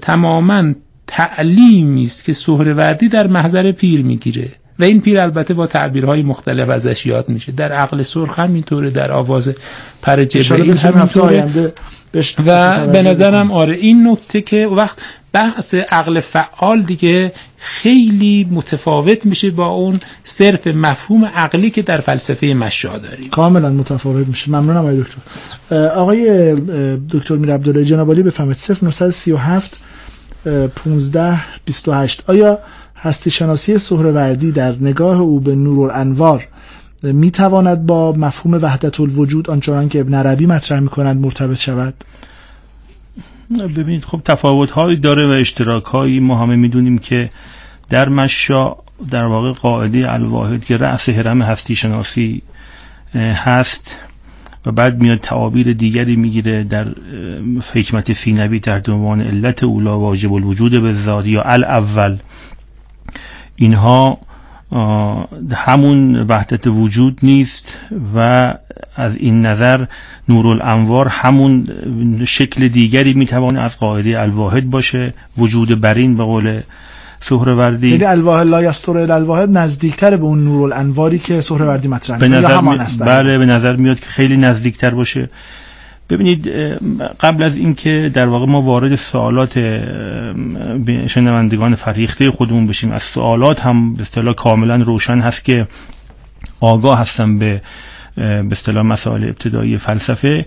تماما 0.00 0.72
تعلیمی 1.06 2.04
است 2.04 2.24
که 2.24 2.32
سهروردی 2.32 3.08
در 3.08 3.26
محضر 3.26 3.72
پیر 3.72 4.04
می‌گیره. 4.04 4.50
و 4.78 4.84
این 4.84 5.00
پیر 5.00 5.20
البته 5.20 5.54
با 5.54 5.66
تعبیرهای 5.66 6.22
مختلف 6.22 6.68
ازش 6.68 7.06
یاد 7.06 7.28
میشه. 7.28 7.52
در 7.52 7.72
عقل 7.72 8.02
سرخ 8.02 8.38
همینطوره 8.38 8.90
در 8.90 9.12
آواز 9.12 9.54
پر 10.02 10.24
جبرئیل 10.24 10.76
همینطوره. 10.76 11.72
و 12.46 12.86
به 12.86 13.02
نظرم 13.02 13.50
آره 13.52 13.74
این 13.74 14.08
نکته 14.08 14.40
که 14.40 14.66
وقت 14.66 14.98
بحث 15.32 15.74
عقل 15.74 16.20
فعال 16.20 16.82
دیگه 16.82 17.32
خیلی 17.56 18.48
متفاوت 18.50 19.26
میشه 19.26 19.50
با 19.50 19.66
اون 19.66 20.00
صرف 20.22 20.66
مفهوم 20.66 21.24
عقلی 21.24 21.70
که 21.70 21.82
در 21.82 22.00
فلسفه 22.00 22.46
مشا 22.46 22.98
داریم. 22.98 23.30
کاملا 23.30 23.70
متفاوت 23.70 24.26
میشه. 24.26 24.50
ممنونم 24.50 24.76
آقای 24.76 25.00
دکتر. 25.00 25.20
آقای 25.88 26.54
دکتر 27.10 27.36
میر 27.36 27.54
عبدالله 27.54 27.84
جنابالی 27.84 28.22
بفهمید 28.22 28.56
0937 28.82 29.80
15 30.84 31.40
28 31.64 32.22
آیا 32.26 32.58
هستی 32.96 33.30
شناسی 33.30 33.78
سهروردی 33.78 34.52
در 34.52 34.74
نگاه 34.80 35.20
او 35.20 35.40
به 35.40 35.54
نور 35.54 35.90
الانوار 35.90 36.48
می 37.02 37.30
تواند 37.30 37.86
با 37.86 38.12
مفهوم 38.12 38.54
وحدت 38.62 39.00
الوجود 39.00 39.50
آنچنان 39.50 39.88
که 39.88 40.00
ابن 40.00 40.14
عربی 40.14 40.46
مطرح 40.46 40.80
می 40.80 40.88
کند 40.88 41.20
مرتبط 41.20 41.56
شود؟ 41.56 41.94
ببینید 43.56 44.04
خب 44.04 44.20
تفاوت 44.24 44.70
هایی 44.70 44.96
داره 44.96 45.26
و 45.26 45.30
اشتراک 45.30 45.84
هایی 45.84 46.20
ما 46.20 46.38
همه 46.38 46.56
می‌دونیم 46.56 46.98
که 46.98 47.30
در 47.88 48.08
مشا 48.08 48.76
در 49.10 49.24
واقع 49.24 49.52
قاعده 49.52 50.12
الواحد 50.12 50.64
که 50.64 50.76
رأس 50.76 51.08
حرم 51.08 51.42
هستی 51.42 51.76
شناسی 51.76 52.42
هست 53.14 53.98
و 54.66 54.72
بعد 54.72 55.00
میاد 55.00 55.18
تعابیر 55.18 55.72
دیگری 55.72 56.16
می‌گیره 56.16 56.64
در 56.64 56.86
حکمت 57.74 58.12
سینوی 58.12 58.60
تحت 58.60 58.88
عنوان 58.88 59.20
علت 59.20 59.64
اولا 59.64 59.98
واجب 59.98 60.32
الوجود 60.32 60.82
به 60.82 60.92
ذات 60.92 61.26
یا 61.26 61.42
الاول. 61.42 62.16
اینها 63.56 64.18
همون 65.52 66.16
وحدت 66.16 66.66
وجود 66.66 67.18
نیست 67.22 67.78
و 68.14 68.18
از 68.96 69.16
این 69.16 69.46
نظر 69.46 69.84
نور 70.28 70.46
الانوار 70.46 71.08
همون 71.08 71.64
شکل 72.24 72.68
دیگری 72.68 73.12
می‌توانه 73.12 73.60
از 73.60 73.78
قاعده 73.78 74.20
الواحد 74.20 74.70
باشه 74.70 75.14
وجود 75.38 75.80
برین 75.80 76.16
به 76.16 76.24
قول 76.24 76.60
سهروردی. 77.20 77.88
یعنی 77.88 78.04
الواحد 78.04 78.46
لا 78.46 78.62
یستر 78.62 78.96
الواحد 79.12 79.58
نزدیکتر 79.58 80.16
به 80.16 80.24
اون 80.24 80.44
نور 80.44 80.72
الانواری 80.72 81.18
که 81.18 81.40
سهروردی 81.40 81.88
مطرح 81.88 82.18
به 82.18 82.28
نظر. 82.28 82.60
بله 83.06 83.38
به 83.38 83.46
نظر 83.46 83.76
میاد 83.76 84.00
که 84.00 84.06
خیلی 84.06 84.36
نزدیکتر 84.36 84.90
باشه. 84.90 85.30
ببینید 86.10 86.48
قبل 87.20 87.42
از 87.42 87.56
اینکه 87.56 88.10
در 88.14 88.26
واقع 88.26 88.46
ما 88.46 88.62
وارد 88.62 88.96
سوالات 88.96 89.58
شنوندگان 91.06 91.74
فریخته 91.74 92.30
خودمون 92.30 92.66
بشیم 92.66 92.92
از 92.92 93.02
سوالات 93.02 93.60
هم 93.60 93.94
به 93.94 94.02
اصطلاح 94.02 94.34
کاملا 94.34 94.76
روشن 94.76 95.20
هست 95.20 95.44
که 95.44 95.66
آگاه 96.60 97.00
هستم 97.00 97.38
به 97.38 97.62
به 98.16 98.48
اصطلاح 98.52 98.82
مسائل 98.82 99.24
ابتدایی 99.24 99.76
فلسفه. 99.76 100.46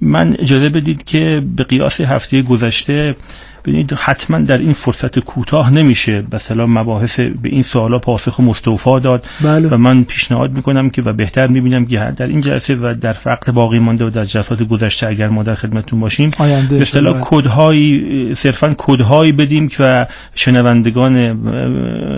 من 0.00 0.36
اجازه 0.38 0.68
بدید 0.68 1.04
که 1.04 1.42
به 1.56 1.64
قیاس 1.64 2.00
هفته 2.00 2.42
گذشته 2.42 3.16
ببینید 3.64 3.92
حتما 3.92 4.38
در 4.38 4.58
این 4.58 4.72
فرصت 4.72 5.18
کوتاه 5.18 5.72
نمیشه. 5.72 6.24
مثلا 6.32 6.66
مباحث 6.66 7.20
به 7.20 7.48
این 7.48 7.62
سوالا 7.62 7.98
پاسخ 7.98 8.40
مستوفا 8.40 8.98
داد. 8.98 9.26
بله. 9.40 9.68
و 9.68 9.76
من 9.76 10.04
پیشنهاد 10.04 10.52
می‌کنم 10.52 10.90
که 10.90 11.02
و 11.02 11.12
بهتر 11.12 11.46
می‌بینم 11.46 11.86
که 11.86 12.12
در 12.16 12.26
این 12.26 12.40
جلسه 12.40 12.74
و 12.74 12.94
در 13.00 13.16
وقت 13.26 13.50
باقی 13.50 13.78
مانده 13.78 14.04
و 14.04 14.10
در 14.10 14.24
جلسات 14.24 14.62
گذشته 14.62 15.06
اگر 15.06 15.28
ما 15.28 15.42
در 15.42 15.54
خدمتتون 15.54 16.00
باشیم 16.00 16.30
به 16.70 16.80
اصطلاح 16.80 17.20
کدهایی 17.20 18.34
صرفا 18.34 18.74
کدهایی 18.78 19.32
بدیم 19.32 19.68
که 19.68 20.06
شنوندگان 20.34 21.32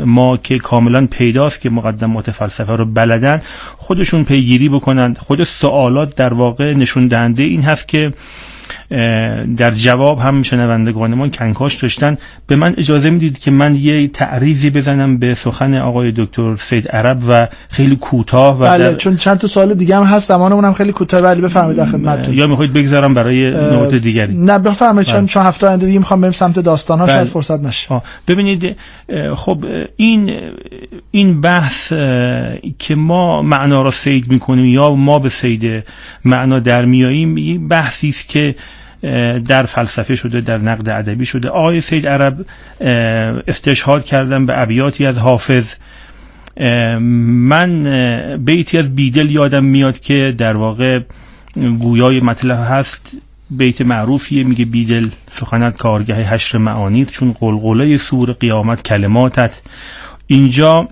ما 0.05 0.37
که 0.37 0.59
کاملا 0.59 1.07
پیداست 1.07 1.61
که 1.61 1.71
مقدمات 1.71 2.31
فلسفه 2.31 2.77
رو 2.77 2.85
بلدن 2.85 3.41
خودشون 3.77 4.25
پیگیری 4.25 4.69
بکنند. 4.69 5.19
خود 5.19 5.45
سوالات 5.45 6.17
در 6.17 6.35
واقع 6.35 6.75
نشون 6.75 7.07
دهنده 7.07 7.43
این 7.43 7.63
هست 7.63 7.89
که 7.89 8.13
در 9.57 9.71
جواب 9.71 10.19
هم 10.19 10.43
شنوندگان 10.43 11.15
ما 11.15 11.29
کنکاش 11.29 11.75
داشتن 11.75 12.17
به 12.47 12.57
من 12.57 12.75
اجازه 12.79 13.11
می‌دید 13.11 13.39
که 13.39 13.51
من 13.51 13.77
یه 13.77 14.09
تعریضی 14.09 14.71
بزنم 14.71 15.19
به 15.19 15.35
سخن 15.35 15.75
آقای 15.75 16.13
دکتر 16.17 16.57
سید 16.57 16.89
عرب 16.89 17.23
و 17.29 17.49
خیلی 17.69 17.97
کوتاه 17.97 18.61
و 18.61 18.65
بله 18.65 18.95
چون 18.95 19.17
چند 19.17 19.39
تا 19.39 19.47
سوال 19.47 19.75
دیگه 19.75 19.97
هم 19.97 20.03
هست 20.03 20.29
زمان 20.29 20.53
اونم 20.53 20.73
خیلی 20.73 20.93
کوتاه 20.93 21.21
ولی 21.21 21.41
بفرمایید 21.41 21.77
در 21.77 21.87
خدمتتون 21.87 22.35
یا 22.35 22.47
می‌خواید 22.47 22.73
بگذارم 22.73 23.15
برای 23.15 23.51
نقطه 23.51 23.99
دیگری 23.99 24.35
نه 24.35 24.59
بفرمایید 24.59 25.09
چون 25.09 25.19
بله. 25.19 25.27
چون 25.27 25.43
هفته 25.43 25.67
آینده 25.67 25.87
دیگه 25.87 25.99
می‌خوام 25.99 26.21
بریم 26.21 26.33
سمت 26.33 26.59
داستان 26.59 26.99
ها 26.99 27.07
بله. 27.07 27.15
شاید 27.15 27.29
فرصت 27.29 27.61
نشه 27.61 28.03
ببینید 28.29 28.77
خب 29.37 29.65
این 29.97 30.41
این 31.11 31.41
بحث 31.41 31.93
که 32.79 32.95
ما 32.95 33.43
معنا 33.43 33.83
را 33.83 33.91
سید 33.91 34.33
می‌کنیم 34.33 34.65
یا 34.65 34.95
ما 34.95 35.19
به 35.19 35.29
سید 35.29 35.85
معنا 36.25 36.59
در 36.59 36.85
میاییم 36.85 37.69
بحثی 37.69 38.09
است 38.09 38.29
که 38.29 38.55
در 39.49 39.63
فلسفه 39.63 40.17
شده 40.17 40.41
در 40.41 40.59
نقد 40.59 40.89
ادبی 40.89 41.25
شده. 41.25 41.49
آقای 41.49 41.81
سید 41.81 42.09
عرب 42.09 42.47
استشهاد 43.49 44.05
کردن 44.05 44.47
به 44.47 44.61
ابیاتی 44.61 45.07
از 45.07 45.19
حافظ. 45.19 45.75
من 47.21 47.83
بیتی 48.45 48.79
از 48.79 48.95
بیدل 48.95 49.31
یادم 49.31 49.65
میاد 49.65 50.01
که 50.01 50.35
در 50.39 50.57
واقع 50.57 51.01
گویای 51.79 52.21
مطلب 52.21 52.59
هست. 52.71 53.19
بیت 53.51 53.81
معروفیه 53.81 54.45
میگه 54.45 54.65
بیدل 54.65 55.09
سخنت 55.31 55.77
کارگه 55.77 56.15
حشر 56.15 56.59
معانید 56.59 57.09
چون 57.09 57.33
قلقله 57.33 57.97
سور 57.97 58.33
قیامت 58.33 58.83
کلماتت. 58.83 59.61
اینجا 60.27 60.89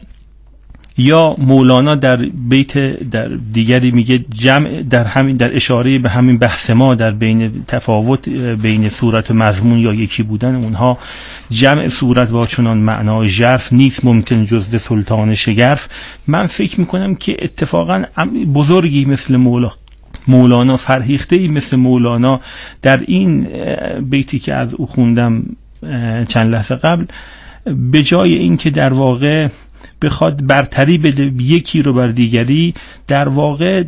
یا 1.00 1.34
مولانا 1.38 1.94
در 1.94 2.16
بیت 2.16 2.78
در 3.10 3.28
دیگری 3.28 3.90
میگه 3.90 4.18
جمع 4.18 4.82
در 4.82 5.04
همین 5.04 5.36
در 5.36 5.56
اشاره 5.56 5.98
به 5.98 6.10
همین 6.10 6.38
بحث 6.38 6.70
ما 6.70 6.94
در 6.94 7.10
بین 7.10 7.64
تفاوت 7.66 8.28
بین 8.62 8.88
صورت 8.88 9.30
مضمون 9.30 9.78
یا 9.78 9.94
یکی 9.94 10.22
بودن 10.22 10.54
اونها 10.54 10.98
جمع 11.50 11.88
صورت 11.88 12.30
با 12.30 12.46
چنان 12.46 12.78
معنای 12.78 13.28
ژرف 13.28 13.72
نیست 13.72 14.04
ممکن 14.04 14.44
جز 14.44 14.82
سلطان 14.82 15.34
شگرف. 15.34 15.88
من 16.26 16.46
فکر 16.46 16.80
می‌کنم 16.80 17.14
که 17.14 17.36
اتفاقا 17.42 18.04
بزرگی 18.54 19.04
مثل 19.04 19.36
مولا 19.36 19.70
مولانا 20.28 20.76
فرهیخته 20.76 21.36
ای 21.36 21.48
مثل 21.48 21.76
مولانا 21.76 22.40
در 22.82 23.00
این 23.06 23.46
بیتی 24.00 24.38
که 24.38 24.54
از 24.54 24.74
او 24.74 24.86
خوندم 24.86 25.42
چند 26.28 26.52
لحظه 26.52 26.74
قبل 26.74 27.04
به 27.92 28.02
جای 28.02 28.34
اینکه 28.34 28.70
در 28.70 28.92
واقع 28.92 29.48
بخواد 30.02 30.46
برتری 30.46 30.98
بده 30.98 31.32
یکی 31.38 31.82
رو 31.82 31.92
بر 31.92 32.06
دیگری 32.06 32.74
در 33.06 33.28
واقع 33.28 33.84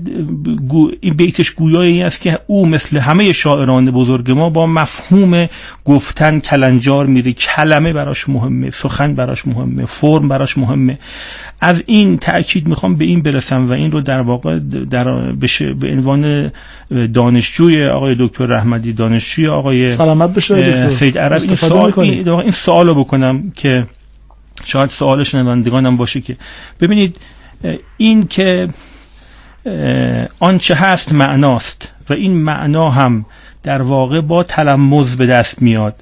این 1.01 1.15
بیتش 1.15 1.51
گویایی 1.51 2.03
است 2.03 2.21
که 2.21 2.39
او 2.47 2.67
مثل 2.67 2.99
همه 2.99 3.33
شاعران 3.33 3.91
بزرگ 3.91 4.31
ما 4.31 4.51
با 4.51 4.67
مفهوم 4.67 5.49
گفتن 5.85 6.39
کلنجار 6.39 7.07
میره. 7.07 7.33
کلمه 7.33 7.93
براش 7.93 8.29
مهمه 8.29 8.71
سخن 8.71 9.15
براش 9.15 9.47
مهمه 9.47 9.85
فرم 9.85 10.29
براش 10.29 10.59
مهمه. 10.59 10.99
از 11.61 11.83
این 11.87 12.19
تاکید 12.19 12.69
می‌خوام 12.69 12.95
به 12.95 13.05
این 13.05 13.23
برسم 13.23 13.65
و 13.69 13.73
این 13.73 13.93
رو 13.93 14.01
در 14.01 14.21
واقع 14.21 14.59
در 14.91 15.33
بشه 15.33 15.73
به 15.73 15.89
عنوان 15.89 16.53
دانشجوی 17.15 17.87
آقای 17.87 18.17
دکتر 18.19 18.47
رحمدی 18.47 18.93
دانشجوی 18.93 19.47
آقای 19.47 19.93
سلامت 19.93 20.35
بشه 20.35 20.89
سید 20.89 21.19
عرب. 21.19 21.43
این 21.43 21.55
سوال 21.55 21.93
این, 21.97 22.29
این 22.29 22.51
سوال 22.51 22.89
رو 22.89 22.95
بکنم 22.95 23.53
که 23.57 23.87
شاید 24.65 24.91
سوال 24.91 25.23
شنوندگانم 25.25 25.97
باشه 25.97 26.21
که 26.21 26.37
ببینید 26.81 27.21
این 27.97 28.27
که 28.27 28.69
آنچه 30.41 30.75
هست 30.75 31.13
معناست 31.13 31.93
و 32.09 32.13
این 32.13 32.33
معنا 32.33 32.91
هم 32.91 33.27
در 33.63 33.83
واقع 33.83 34.21
با 34.21 34.43
تلمز 34.43 35.17
به 35.17 35.27
دست 35.27 35.63
میاد 35.63 35.95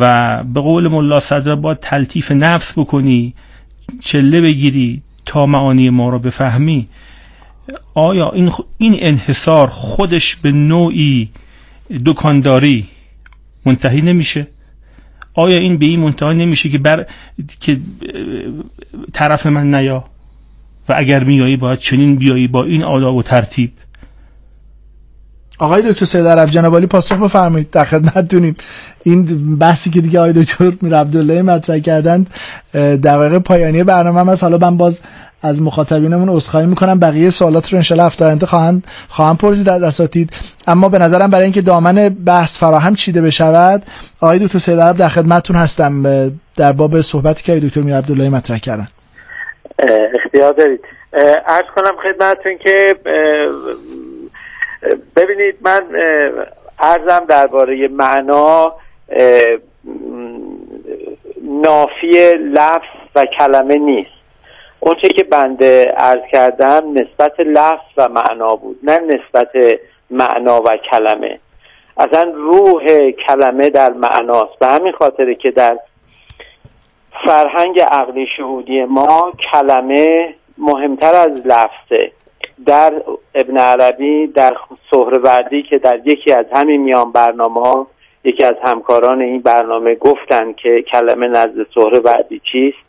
و 0.00 0.44
به 0.44 0.60
قول 0.60 0.88
ملا 0.88 1.20
صدر 1.20 1.54
با 1.54 1.74
تلطیف 1.74 2.32
نفس 2.32 2.78
بکنی 2.78 3.34
چله 4.00 4.40
بگیری 4.40 5.02
تا 5.26 5.46
معانی 5.46 5.90
ما 5.90 6.08
رو 6.08 6.18
بفهمی. 6.18 6.88
آیا 7.94 8.30
این, 8.30 8.52
این 8.78 8.96
انحصار 8.98 9.68
خودش 9.68 10.36
به 10.36 10.52
نوعی 10.52 11.28
دکانداری 12.06 12.88
منتهی 13.64 14.00
نمیشه؟ 14.00 14.46
آیا 15.38 15.58
این 15.58 15.78
به 15.78 15.86
این 15.86 16.00
منتها 16.00 16.32
نمیشه 16.32 16.68
که 16.68 16.78
بر 16.78 17.06
که 17.60 17.78
طرف 19.12 19.46
من 19.46 19.74
نیا؟ 19.74 20.04
و 20.88 20.94
اگر 20.96 21.24
میایی 21.24 21.56
باید 21.56 21.78
چنین 21.78 22.16
بیایی 22.16 22.48
با 22.48 22.64
این 22.64 22.82
آداب 22.82 23.16
و 23.16 23.22
ترتیب. 23.22 23.72
آقای 25.58 25.82
دکتر 25.82 26.04
سید 26.04 26.26
عرب 26.26 26.48
جنابالی 26.48 26.86
پاسخ 26.86 27.16
بفرمایید. 27.16 27.70
در 27.70 27.84
خدمتتونیم 27.84 28.56
این 29.02 29.56
بحثی 29.58 29.90
که 29.90 30.00
دیگه 30.00 30.18
آقای 30.18 30.32
دکتر 30.32 30.72
میر 30.82 30.96
عبدالله 30.96 31.42
مطرح 31.42 31.78
کردند 31.78 32.30
واقع 33.04 33.38
پایانی 33.38 33.84
برنامه 33.84 34.20
هم 34.20 34.28
از 34.28 34.42
حالا 34.42 34.58
من 34.58 34.76
باز 34.76 35.00
از 35.42 35.62
مخاطبینمون 35.62 36.28
عذرخواهی 36.28 36.66
می‌کنم. 36.66 36.98
بقیه 36.98 37.30
سوالات 37.30 37.72
رو 37.72 37.76
انشالله 37.76 38.04
هفته 38.04 38.24
آینده 38.24 38.46
خواهند 38.46 38.86
خواهم 39.08 39.36
پرسید 39.36 39.68
از 39.68 39.82
اساتید. 39.82 40.30
اما 40.66 40.88
به 40.88 40.98
نظرم 40.98 41.30
برای 41.30 41.44
اینکه 41.44 41.60
دامن 41.60 42.08
بحث 42.26 42.58
فراهم 42.58 42.94
چیده 42.94 43.22
بشود 43.22 43.82
آقای 44.22 44.38
دکتر 44.38 44.58
سید 44.58 44.80
عرب 44.80 44.96
در 44.96 45.08
خدمتتون 45.08 45.56
هستم. 45.56 46.02
در 46.56 46.72
باب 46.72 47.00
صحبتی 47.00 47.44
که 47.44 47.52
آقای 47.52 47.68
دکتر 47.68 47.80
میر 47.80 47.96
عبدالله 47.96 48.28
مطرح 48.28 48.58
کردن. 48.58 48.88
اختیار 50.24 50.52
دارید. 50.52 50.80
عرض 51.46 51.66
کنم 51.76 51.96
خدمتتون 52.02 52.58
که 52.58 52.94
ببینید 55.16 55.54
من 55.60 55.80
ارزم 56.80 57.24
درباره 57.28 57.88
معنا 57.88 58.72
نافی 61.64 62.32
لفظ 62.52 63.10
و 63.14 63.24
کلمه 63.38 63.74
نیست. 63.74 64.17
اونچه 64.80 65.08
که 65.08 65.24
بنده 65.24 65.84
عرض 65.84 66.22
کردم 66.32 66.82
نسبت 66.92 67.40
لفظ 67.40 67.92
و 67.96 68.08
معنا 68.08 68.56
بود 68.56 68.78
نه 68.82 68.98
نسبت 68.98 69.50
معنا 70.10 70.62
و 70.62 70.76
کلمه. 70.90 71.38
اصلا 71.96 72.30
روح 72.34 73.10
کلمه 73.10 73.70
در 73.70 73.92
معناست. 73.92 74.58
به 74.60 74.66
همین 74.66 74.92
خاطره 74.92 75.34
که 75.34 75.50
در 75.50 75.78
فرهنگ 77.26 77.80
عقلی 77.80 78.26
شهودی 78.36 78.84
ما 78.84 79.32
کلمه 79.52 80.34
مهمتر 80.58 81.14
از 81.14 81.46
لفظه. 81.46 82.12
در 82.66 82.92
ابن 83.34 83.58
عربی 83.58 84.26
در 84.26 84.56
سهروردی 84.90 85.62
که 85.62 85.78
در 85.78 86.00
یکی 86.04 86.32
از 86.32 86.46
همین 86.52 86.80
میان 86.80 87.12
برنامه 87.12 87.86
یکی 88.24 88.44
از 88.44 88.54
همکاران 88.62 89.20
این 89.22 89.40
برنامه 89.40 89.94
گفتن 89.94 90.52
که 90.52 90.84
کلمه 90.92 91.28
نزد 91.28 91.66
سهروردی 91.74 92.40
چیست 92.52 92.87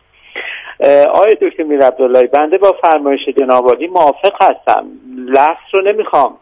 آیا 1.14 1.34
دکتر 1.42 1.64
میر 1.64 1.82
عبداللهی 1.86 2.28
بنده 2.28 2.58
با 2.58 2.76
فرمایش 2.82 3.30
جنابالی 3.30 3.88
موافق 3.88 4.42
هستم. 4.42 4.88
لفظ 5.28 5.74
رو 5.74 5.82
نمی‌خوام 5.82 6.38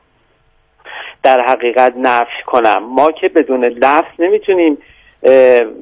در 1.23 1.45
حقیقت 1.47 1.93
نفی 1.97 2.43
کنم. 2.45 2.83
ما 2.83 3.11
که 3.11 3.29
بدون 3.29 3.65
لفظ 3.65 4.19
نمی‌تونیم 4.19 4.77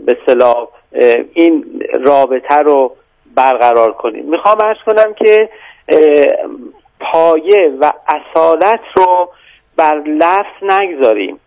به 0.05 0.17
صلاح 0.25 0.67
این 1.33 1.83
رابطه 2.05 2.55
رو 2.55 2.95
برقرار 3.35 3.91
کنیم. 3.91 4.25
می‌خوام 4.25 4.57
ارز 4.63 4.77
کنم 4.85 5.13
که 5.13 5.49
پایه 6.99 7.71
و 7.81 7.91
اصالت 8.07 8.81
رو 8.95 9.29
بر 9.77 9.95
لفظ 9.95 10.63
نگذاریم. 10.79 11.39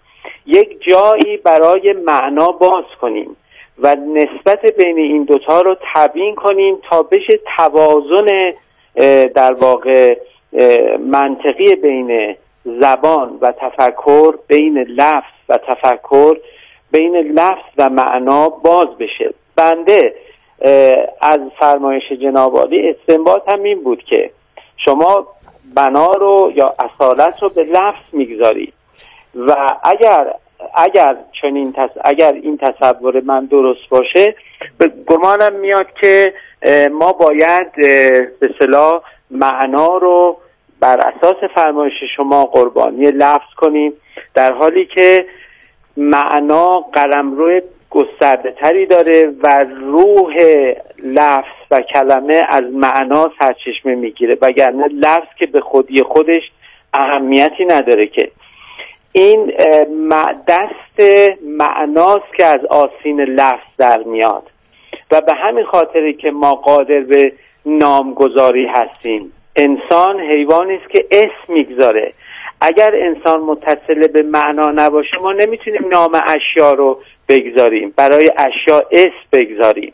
یک 0.47 0.85
جایی 0.89 1.37
برای 1.37 1.93
معنا 1.93 2.47
باز 2.47 2.85
کنیم. 3.01 3.37
و 3.83 3.95
نسبت 3.95 4.77
بین 4.77 4.99
این 4.99 5.25
دوتا 5.25 5.61
رو 5.61 5.77
تبیین 5.95 6.35
کنیم 6.35 6.79
تا 6.91 7.03
بشه 7.03 7.41
توازن 7.57 8.53
در 9.35 9.53
واقع 9.53 10.17
منطقی 10.99 11.75
بین 11.75 12.37
زبان 12.65 13.39
و 13.41 13.53
تفکر 13.53 14.35
بین 14.49 14.79
لفظ 14.79 15.33
و 15.49 15.59
تفکر 15.59 16.37
بین 16.91 17.17
لفظ 17.17 17.73
و 17.79 17.89
معنا 17.89 18.49
باز 18.49 18.89
بشه. 18.99 19.35
بنده 19.57 20.15
از 21.21 21.41
فرمایش 21.61 22.13
جنابالی 22.13 22.89
استنباط 22.91 23.43
هم 23.53 23.63
این 23.63 23.83
بود 23.83 24.03
که 24.03 24.31
شما 24.77 25.27
بنا 25.75 26.11
رو 26.11 26.53
یا 26.55 26.75
اصالت 26.79 27.43
رو 27.43 27.49
به 27.49 27.65
لفظ 27.65 28.03
می‌گذارید. 28.13 28.73
و 29.35 29.57
اگر 29.83 30.35
اگر 30.75 31.17
چنین 31.43 31.73
تص... 31.73 31.91
اگر 32.05 32.33
این 32.33 32.57
تصور 32.57 33.21
من 33.21 33.45
درست 33.45 33.89
باشه 33.89 34.35
به 34.79 34.93
گمانم 35.07 35.53
میاد 35.53 35.87
که 36.01 36.35
ما 36.93 37.13
باید 37.13 37.73
به 38.41 38.55
صلاح 38.59 39.03
معنا 39.31 39.97
رو 39.97 40.37
بر 40.81 41.01
اساس 41.01 41.51
فرمایش 41.55 41.95
شما 42.17 42.45
قربانی 42.45 43.11
لفظ 43.11 43.55
کنیم 43.57 43.93
در 44.35 44.53
حالی 44.53 44.87
که 44.87 45.27
معنا 45.97 46.69
قلمرو 46.69 47.61
گسترده 47.91 48.53
تری 48.53 48.87
داره 48.87 49.33
و 49.43 49.65
روح 49.81 50.35
لفظ 51.05 51.57
و 51.71 51.81
کلمه 51.81 52.43
از 52.49 52.63
معنا 52.73 53.33
سرچشمه 53.39 53.95
می‌گیره. 53.95 54.37
وگرنه 54.43 54.89
لفظ 54.89 55.29
که 55.39 55.47
به 55.47 55.61
خودی 55.61 56.03
خودش 56.03 56.43
اهمیتی 56.95 57.65
نداره 57.65 58.07
که. 58.07 58.31
این 59.13 59.53
دست 60.49 61.01
معناست 61.45 62.35
که 62.37 62.47
از 62.47 62.65
آسین 62.65 63.21
لفظ 63.21 63.67
در 63.79 64.03
میاد. 64.03 64.43
و 65.11 65.21
به 65.21 65.35
همین 65.35 65.65
خاطری 65.65 66.15
که 66.15 66.31
ما 66.31 66.55
قادر 66.55 67.01
به 67.01 67.33
نامگذاری 67.67 68.67
هستیم. 68.67 69.33
انسان 69.57 70.21
حیوانی 70.21 70.75
است 70.75 70.91
که 70.91 71.07
اسم 71.11 71.53
می‌گذاره. 71.53 72.13
اگر 72.61 72.95
انسان 72.95 73.41
متصل 73.41 74.07
به 74.07 74.23
معنا 74.23 74.71
نباشه 74.71 75.17
ما 75.23 75.33
نمی‌تونیم 75.33 75.89
نام 75.89 76.23
اشیا 76.27 76.73
رو 76.73 77.01
بگذاریم. 77.29 77.95
برای 77.97 78.31
اشیا 78.39 78.83
اسم 78.93 79.29
بگذاریم. 79.33 79.93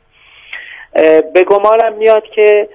به 1.35 1.45
گمانم 1.47 1.93
میاد 1.99 2.25
که 2.25 2.69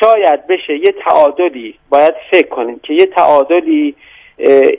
شاید 0.00 0.46
بشه 0.46 0.74
یه 0.74 0.94
تعادلی. 1.04 1.74
باید 1.90 2.14
فکر 2.30 2.48
کنیم 2.48 2.80
که 2.82 2.94
یه 2.94 3.06
تعادلی 3.06 3.94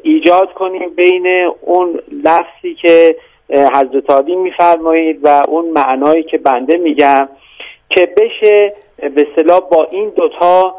ایجاد 0.04 0.54
کنیم 0.54 0.90
بین 0.90 1.52
اون 1.62 2.00
لفظی 2.24 2.76
که 2.82 3.16
حضرت 3.50 4.10
عالی 4.10 4.36
میفرمایید 4.36 5.20
و 5.24 5.42
اون 5.48 5.66
معنایی 5.66 6.24
که 6.24 6.38
بنده 6.38 6.78
میگم 6.78 7.30
که 7.90 8.14
بشه 8.18 8.74
به 9.10 9.28
صلاح 9.36 9.60
با 9.60 9.88
این 9.92 10.10
دوتا 10.10 10.76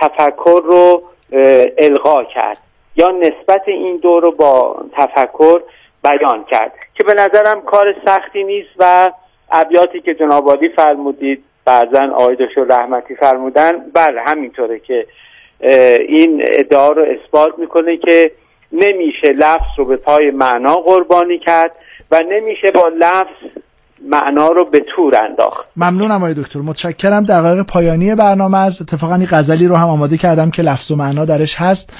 تفکر 0.00 0.60
رو 0.64 1.02
القا 1.78 2.24
کرد 2.24 2.58
یا 2.96 3.08
نسبت 3.10 3.62
این 3.66 3.96
دو 3.96 4.20
رو 4.20 4.30
با 4.30 4.84
تفکر 4.92 5.60
بیان 6.04 6.44
کرد 6.44 6.72
که 6.94 7.04
به 7.04 7.14
نظرم 7.14 7.60
کار 7.60 7.94
سختی 8.04 8.44
نیست 8.44 8.70
و 8.78 9.12
ابیاتی 9.52 10.00
که 10.00 10.14
جناب 10.14 10.66
فرمودید 10.76 11.44
بعضا 11.64 12.14
آقای 12.14 12.36
دکتر 12.36 12.64
رحمتی 12.64 13.14
فرمودن 13.14 13.72
بله 13.94 14.20
همینطوره 14.26 14.78
که 14.78 15.06
این 16.08 16.44
ادعا 16.58 16.88
رو 16.88 17.02
اثبات 17.02 17.58
می‌کنه 17.58 17.96
که 17.96 18.32
نمیشه 18.72 19.32
لفظ 19.36 19.78
رو 19.78 19.84
به 19.84 19.96
پای 19.96 20.30
معنا 20.30 20.74
قربانی 20.74 21.38
کرد 21.38 21.70
و 22.10 22.20
نمیشه 22.30 22.70
با 22.74 22.88
لفظ 22.98 23.62
معنا 24.08 24.48
رو 24.48 24.64
به 24.64 24.80
تور 24.80 25.22
انداخت. 25.22 25.64
ممنونم 25.76 26.16
آقای 26.16 26.34
دکتر. 26.34 26.58
متشکرم. 26.58 27.24
دقایق 27.24 27.62
پایانی 27.62 28.14
برنامه 28.14 28.58
از 28.58 28.82
اتفاقا 28.82 29.14
این 29.14 29.28
غزلی 29.30 29.66
رو 29.66 29.76
هم 29.76 29.88
آماده 29.88 30.16
کردم 30.16 30.50
که 30.50 30.62
لفظ 30.62 30.90
و 30.90 30.96
معنا 30.96 31.24
درش 31.24 31.56
هست. 31.56 31.92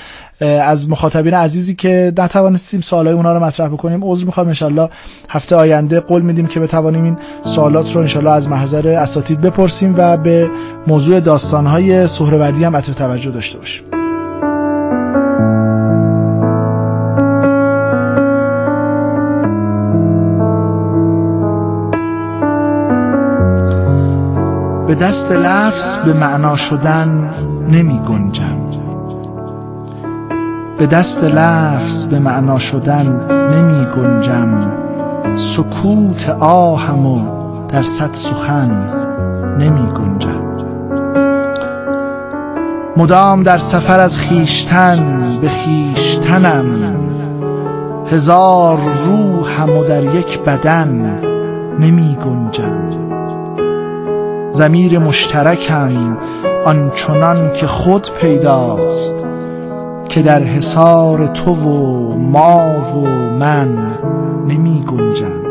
از 0.46 0.90
مخاطبین 0.90 1.34
عزیزی 1.34 1.74
که 1.74 2.12
نتوانستیم 2.18 2.80
سوالای 2.80 3.14
اونا 3.14 3.34
رو 3.34 3.44
مطرح 3.44 3.68
بکنیم. 3.68 4.04
عذر 4.04 4.24
می‌خوام 4.24 4.46
انشالله 4.46 4.88
هفته 5.30 5.56
آینده 5.56 6.00
قول 6.00 6.22
میدیم 6.22 6.46
که 6.46 6.60
بتوانیم 6.60 7.04
این 7.04 7.16
سوالات 7.44 7.94
رو 7.94 8.00
انشالله 8.00 8.30
از 8.30 8.48
محضر 8.48 8.88
اساتید 8.88 9.40
بپرسیم 9.40 9.94
و 9.96 10.16
به 10.16 10.50
موضوع 10.86 11.20
داستانهای 11.20 12.08
سهروردی 12.08 12.64
هم 12.64 12.76
عطف 12.76 12.94
توجه 12.94 13.30
داشته 13.30 13.58
باشیم. 13.58 13.84
به 24.86 24.94
دست 24.94 25.32
لفظ 25.32 25.96
به 25.96 26.12
معنا 26.12 26.56
شدن 26.56 27.30
نمی 27.68 27.98
گنجم. 27.98 28.81
به 30.78 30.86
دست 30.86 31.24
لفظ 31.24 32.04
به 32.04 32.18
معنا 32.18 32.58
شدن 32.58 33.06
نمی 33.30 33.86
گنجم. 33.96 34.72
سکوت 35.36 36.28
آهم 36.40 37.06
و 37.06 37.20
در 37.68 37.82
صد 37.82 38.10
سخن 38.12 38.88
نمی 39.58 39.92
گنجم. 39.92 40.42
مدام 42.96 43.42
در 43.42 43.58
سفر 43.58 44.00
از 44.00 44.18
خیشتن 44.18 45.22
به 45.40 45.48
خیشتنم 45.48 46.66
هزار 48.12 48.78
روحم 49.06 49.78
و 49.78 49.84
در 49.84 50.04
یک 50.04 50.40
بدن 50.40 51.20
نمی 51.78 52.16
گنجم. 52.24 52.90
زمیر 54.50 54.98
مشترکم 54.98 56.18
آنچنان 56.64 57.52
که 57.52 57.66
خود 57.66 58.08
پیداست. 58.20 59.21
که 60.12 60.22
در 60.22 60.44
حصار 60.44 61.26
تو 61.26 61.54
و 61.54 62.16
ما 62.16 62.80
و 62.80 63.06
من 63.38 63.78
نمی 64.48 64.84
گنجم 64.86 65.42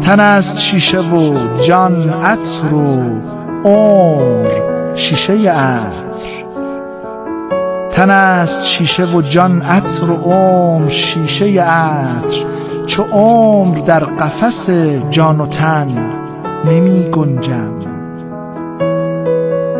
تن 0.00 0.20
است 0.20 0.60
شیشه 0.60 1.00
و 1.00 1.34
جان 1.60 2.10
عطر 2.10 2.74
و 2.74 3.00
عمر 3.64 4.50
شیشه 4.94 5.50
عطر. 5.50 6.26
تن 7.90 8.10
است 8.10 8.66
شیشه 8.66 9.04
و 9.04 9.22
جان 9.22 9.62
عطر 9.62 10.10
و 10.10 10.14
عمر 10.14 10.88
شیشه 10.88 11.62
عطر. 11.62 12.44
چو 12.86 13.02
عمر 13.02 13.78
در 13.78 14.04
قفس 14.04 14.70
جان 15.10 15.40
و 15.40 15.46
تن 15.46 15.88
نمی 16.64 17.08
گنجم 17.10 17.89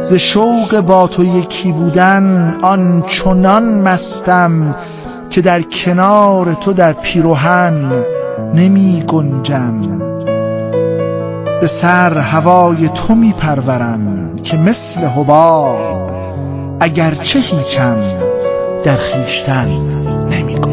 ز 0.01 0.15
شوق 0.15 0.81
با 0.81 1.07
تو 1.07 1.25
یکی 1.25 1.73
بودن 1.73 2.55
آن 2.63 3.05
چنان 3.07 3.65
مستم 3.65 4.75
که 5.31 5.41
در 5.41 5.63
کنار 5.63 6.55
تو 6.55 6.73
در 6.73 6.93
پیروهن 6.93 8.05
نمی 8.55 9.05
گنجم. 9.07 9.81
به 11.61 11.67
سر 11.67 12.19
هوای 12.19 12.89
تو 12.89 13.15
می 13.15 13.33
پرورم 13.33 14.37
که 14.43 14.57
مثل 14.57 15.01
حباب 15.01 16.11
اگرچه 16.81 17.39
هیچم 17.39 17.97
در 18.85 18.97
خیشتن 18.97 19.69
نمی 20.31 20.55
گنجم 20.55 20.70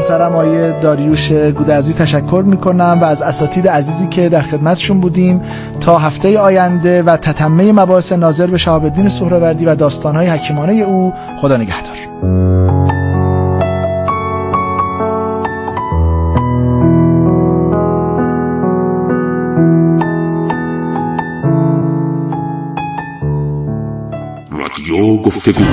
محترم 0.00 0.36
آیه 0.36 0.72
داریوش 0.72 1.32
گودرزی 1.32 1.92
تشکر 1.92 2.44
می‌کنم 2.46 2.98
و 3.02 3.04
از 3.04 3.22
اساتید 3.22 3.68
عزیزی 3.68 4.06
که 4.08 4.28
در 4.28 4.42
خدمتشون 4.42 5.00
بودیم 5.00 5.40
تا 5.80 5.98
هفته 5.98 6.38
آینده 6.38 7.02
و 7.02 7.16
تتمه 7.16 7.72
مباحث 7.72 8.12
ناظر 8.12 8.46
به 8.46 8.58
شهاب 8.58 8.84
الدین 8.84 9.08
سهروردی 9.08 9.64
و 9.64 9.74
داستانهای 9.74 10.26
حکیمانه 10.26 10.72
او 10.72 11.12
خدا 11.36 11.56
نگهدار. 11.56 11.96
گفتگو 25.24 25.64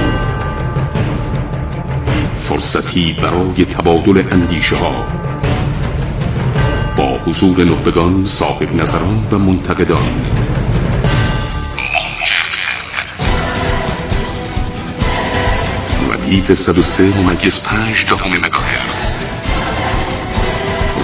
فرصتی 2.48 3.14
برای 3.22 3.66
تبادل 3.66 4.24
اندیشه 4.32 4.76
ها 4.76 5.06
با 6.98 7.18
حضور 7.18 7.64
نخبگان 7.64 8.24
صاحب 8.24 8.76
نظران 8.76 9.28
و 9.32 9.38
منتقدان. 9.38 10.22
ردیف 16.12 16.54
103 16.54 17.04
ممیز 17.04 17.62
5 17.62 18.06
دهم 18.10 18.38
مگاهرتز. 18.38 19.12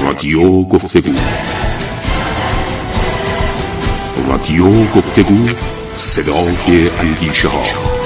رادیو 0.03 0.63
گفتگو. 0.63 1.13
رادیو 4.27 4.85
گفتگو 4.85 5.49
صدای 5.93 6.89
اندیشه 6.99 7.47
ها 7.47 8.02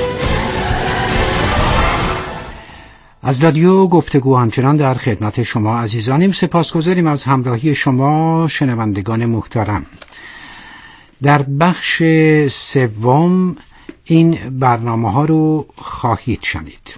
از 3.27 3.43
رادیو 3.43 3.87
گفتگو 3.87 4.37
همچنان 4.37 4.77
در 4.77 4.93
خدمت 4.93 5.43
شما 5.43 5.79
عزیزانیم. 5.79 6.31
سپاسگزاریم 6.31 7.07
از 7.07 7.23
همراهی 7.23 7.75
شما 7.75 8.47
شنوندگان 8.47 9.25
محترم. 9.25 9.85
در 11.23 11.43
بخش 11.43 12.03
سوم 12.47 13.55
این 14.03 14.59
برنامه 14.59 15.11
ها 15.11 15.25
رو 15.25 15.65
خواهید 15.75 16.39
شنید. 16.43 16.95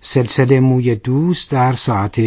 سلسله 0.00 0.60
موی 0.60 0.94
دوست 0.94 1.50
در 1.50 1.72
ساعت 1.72 2.20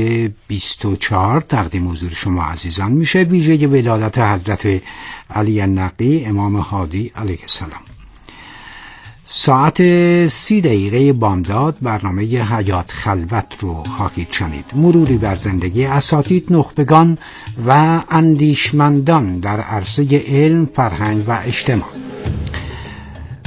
24 0.47 1.41
تقدیم 1.41 1.89
حضور 1.89 2.11
شما 2.11 2.43
عزیزان 2.43 2.91
میشه. 2.91 3.19
ویژه 3.19 3.67
ولادت 3.67 4.17
حضرت 4.17 4.81
علی 5.29 5.61
نقی 5.67 6.25
امام 6.25 6.55
هادی 6.55 7.11
علیه 7.15 7.39
السلام. 7.41 7.96
ساعت 9.29 9.81
سی 10.27 10.61
دقیقه 10.61 11.13
بامداد 11.13 11.77
برنامه 11.81 12.23
حیات 12.23 12.91
خلوت 12.91 13.57
رو 13.59 13.83
خواهید 13.83 14.27
شنید. 14.31 14.65
مروری 14.75 15.17
بر 15.17 15.35
زندگی 15.35 15.85
اساتید 15.85 16.47
نخبگان 16.49 17.17
و 17.67 18.01
اندیشمندان 18.09 19.39
در 19.39 19.59
عرصه 19.59 20.23
علم 20.27 20.69
فرهنگ 20.73 21.23
و 21.27 21.39
اجتماع. 21.45 21.89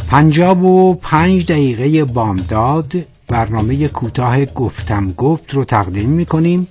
پنجاب 0.09 0.65
و 0.65 0.95
پنج 0.95 1.47
دقیقه 1.47 2.05
بامداد 2.05 2.93
برنامه 3.29 3.89
کوتاه 3.89 4.45
گفتم 4.45 5.13
گفت 5.13 5.55
رو 5.55 5.65
تقدیم 5.65 6.11
می 6.11 6.27
کنیم 6.27 6.67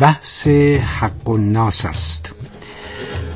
بحث 0.00 0.46
حق 1.00 1.28
و 1.28 1.36
ناس 1.36 1.84
است. 1.84 2.32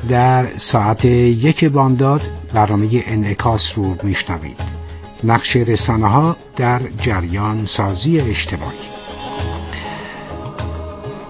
در 0.09 0.47
ساعت 0.57 1.05
یک 1.05 1.65
بامداد 1.65 2.40
برنامه 2.53 2.87
انعکاس 2.93 3.77
رو 3.77 3.95
میشنوید. 4.03 4.59
نقش 5.23 5.55
رسانه 5.55 6.07
ها 6.07 6.35
در 6.55 6.81
جریان 7.01 7.65
سازی 7.65 8.19
اجتماعی. 8.19 8.77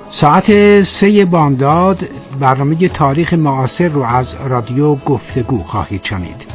ساعت 0.09 0.83
سه 0.83 1.25
بامداد 1.25 2.09
برنامه 2.39 2.87
تاریخ 2.87 3.33
معاصر 3.33 3.87
رو 3.87 4.01
از 4.01 4.35
رادیو 4.45 4.95
گفتگو 4.95 5.63
خواهید 5.63 6.03
شنید. 6.03 6.45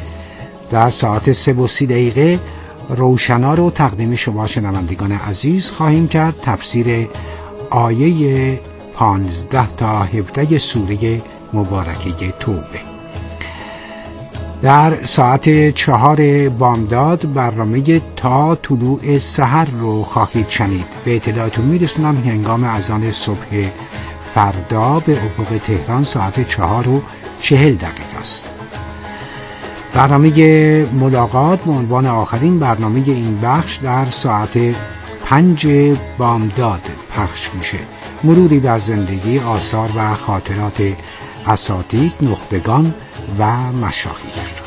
در 0.71 0.91
ساعت 0.91 1.33
سه 1.33 1.53
و 1.53 1.67
سی 1.67 1.87
دقیقه 1.87 2.41
روشنا 2.89 3.55
رو 3.55 3.71
تقدیم 3.71 4.15
شما 4.15 4.47
شنوندگان 4.47 5.13
عزیز 5.13 5.71
خواهیم 5.71 6.09
کرد. 6.09 6.41
تفسیر 6.43 7.09
آیه 7.71 8.61
پانزده 8.95 9.67
تا 9.77 10.03
هفته 10.03 10.59
سوره 10.59 11.23
مبارکه 11.53 12.33
توبه. 12.41 12.96
در 14.63 15.05
ساعت 15.05 15.71
چهار 15.71 16.49
بامداد 16.49 17.33
برنامه 17.35 18.01
تا 18.17 18.55
طلوع 18.55 19.19
سحر 19.19 19.65
رو 19.71 20.03
خواهید 20.03 20.49
شنید. 20.49 20.85
به 21.05 21.17
اطلاعتون 21.17 21.65
میرسونم. 21.65 22.17
هنگام 22.17 22.65
اذان 22.65 23.13
صبح 23.13 23.71
فردا 24.35 25.01
به 25.01 25.13
افق 25.13 25.59
تهران 25.67 26.05
ساعت 26.05 26.49
چهار 26.49 26.89
و 26.89 27.03
چهل 27.41 27.75
دقیقه 27.75 28.19
است. 28.19 28.49
برنامه 29.95 30.85
ملاقات 30.85 31.61
به 31.61 31.73
عنوان 31.73 32.07
آخرین 32.07 32.59
برنامه 32.59 33.03
این 33.07 33.41
بخش 33.43 33.77
در 33.77 34.07
ساعت 34.11 34.59
پنج 35.25 35.67
بامداد 36.19 36.83
پخش 37.17 37.51
میشه. 37.59 37.79
مروری 38.25 38.61
بر 38.61 38.79
زندگی 38.79 39.39
آثار 39.39 39.91
و 39.97 40.15
خاطرات 40.15 40.83
اساتید 41.47 42.13
نخبگان 42.21 42.95
و 43.39 43.73
مشاهیر. 43.73 44.66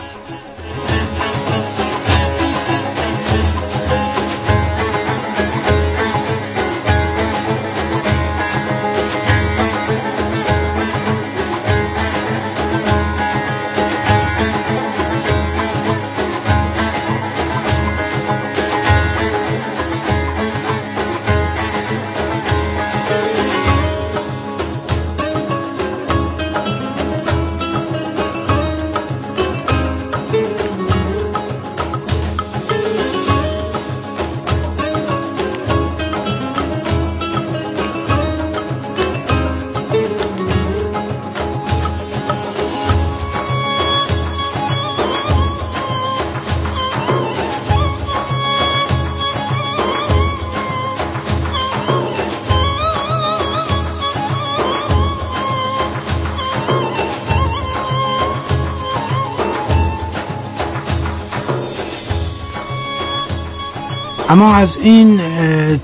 اما 64.30 64.56
از 64.56 64.78
این 64.78 65.22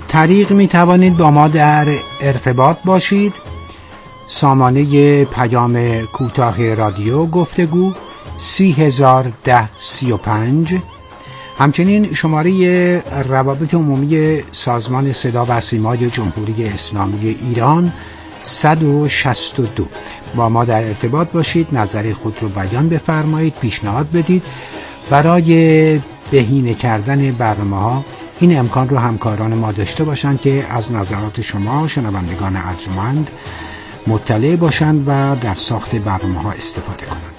طریق 0.07 0.51
می 0.51 0.67
توانید 0.67 1.17
با 1.17 1.31
ما 1.31 1.47
در 1.47 1.87
ارتباط 2.21 2.77
باشید. 2.85 3.33
سامانه 4.27 5.25
پیام 5.25 6.01
کوتاه 6.01 6.73
رادیو 6.73 7.25
گفتگو 7.25 7.93
سی 8.37 8.71
هزار 8.71 9.31
ده 9.43 9.69
سی 9.77 10.11
و 10.11 10.17
پنج. 10.17 10.75
همچنین 11.57 12.13
شماره 12.13 13.03
روابط 13.27 13.73
عمومی 13.73 14.43
سازمان 14.51 15.13
صدا 15.13 15.45
و 15.49 15.59
سیمای 15.59 16.09
جمهوری 16.09 16.65
اسلامی 16.65 17.37
ایران 17.49 17.93
162 18.43 19.87
با 20.35 20.49
ما 20.49 20.65
در 20.65 20.83
ارتباط 20.83 21.27
باشید 21.31 21.67
نظر 21.71 22.13
خود 22.13 22.37
رو 22.41 22.49
بیان 22.49 22.89
بفرمایید 22.89 23.53
پیشنهاد 23.61 24.11
بدید. 24.11 24.43
برای 25.09 25.99
بهینه 26.31 26.73
کردن 26.73 27.31
برنامه 27.31 27.75
ها 27.75 28.03
این 28.39 28.59
امکان 28.59 28.89
رو 28.89 28.97
همکاران 28.97 29.53
ما 29.53 29.71
داشته 29.71 30.03
باشند 30.03 30.41
که 30.41 30.65
از 30.69 30.91
نظرات 30.91 31.41
شما 31.41 31.87
شنوندگان 31.87 32.55
ارجمند 32.55 33.31
مطلع 34.07 34.55
باشند 34.55 35.03
و 35.07 35.35
در 35.41 35.53
ساخت 35.53 35.95
برنامه 35.95 36.41
ها 36.41 36.51
استفاده 36.51 37.05
کنند. 37.05 37.34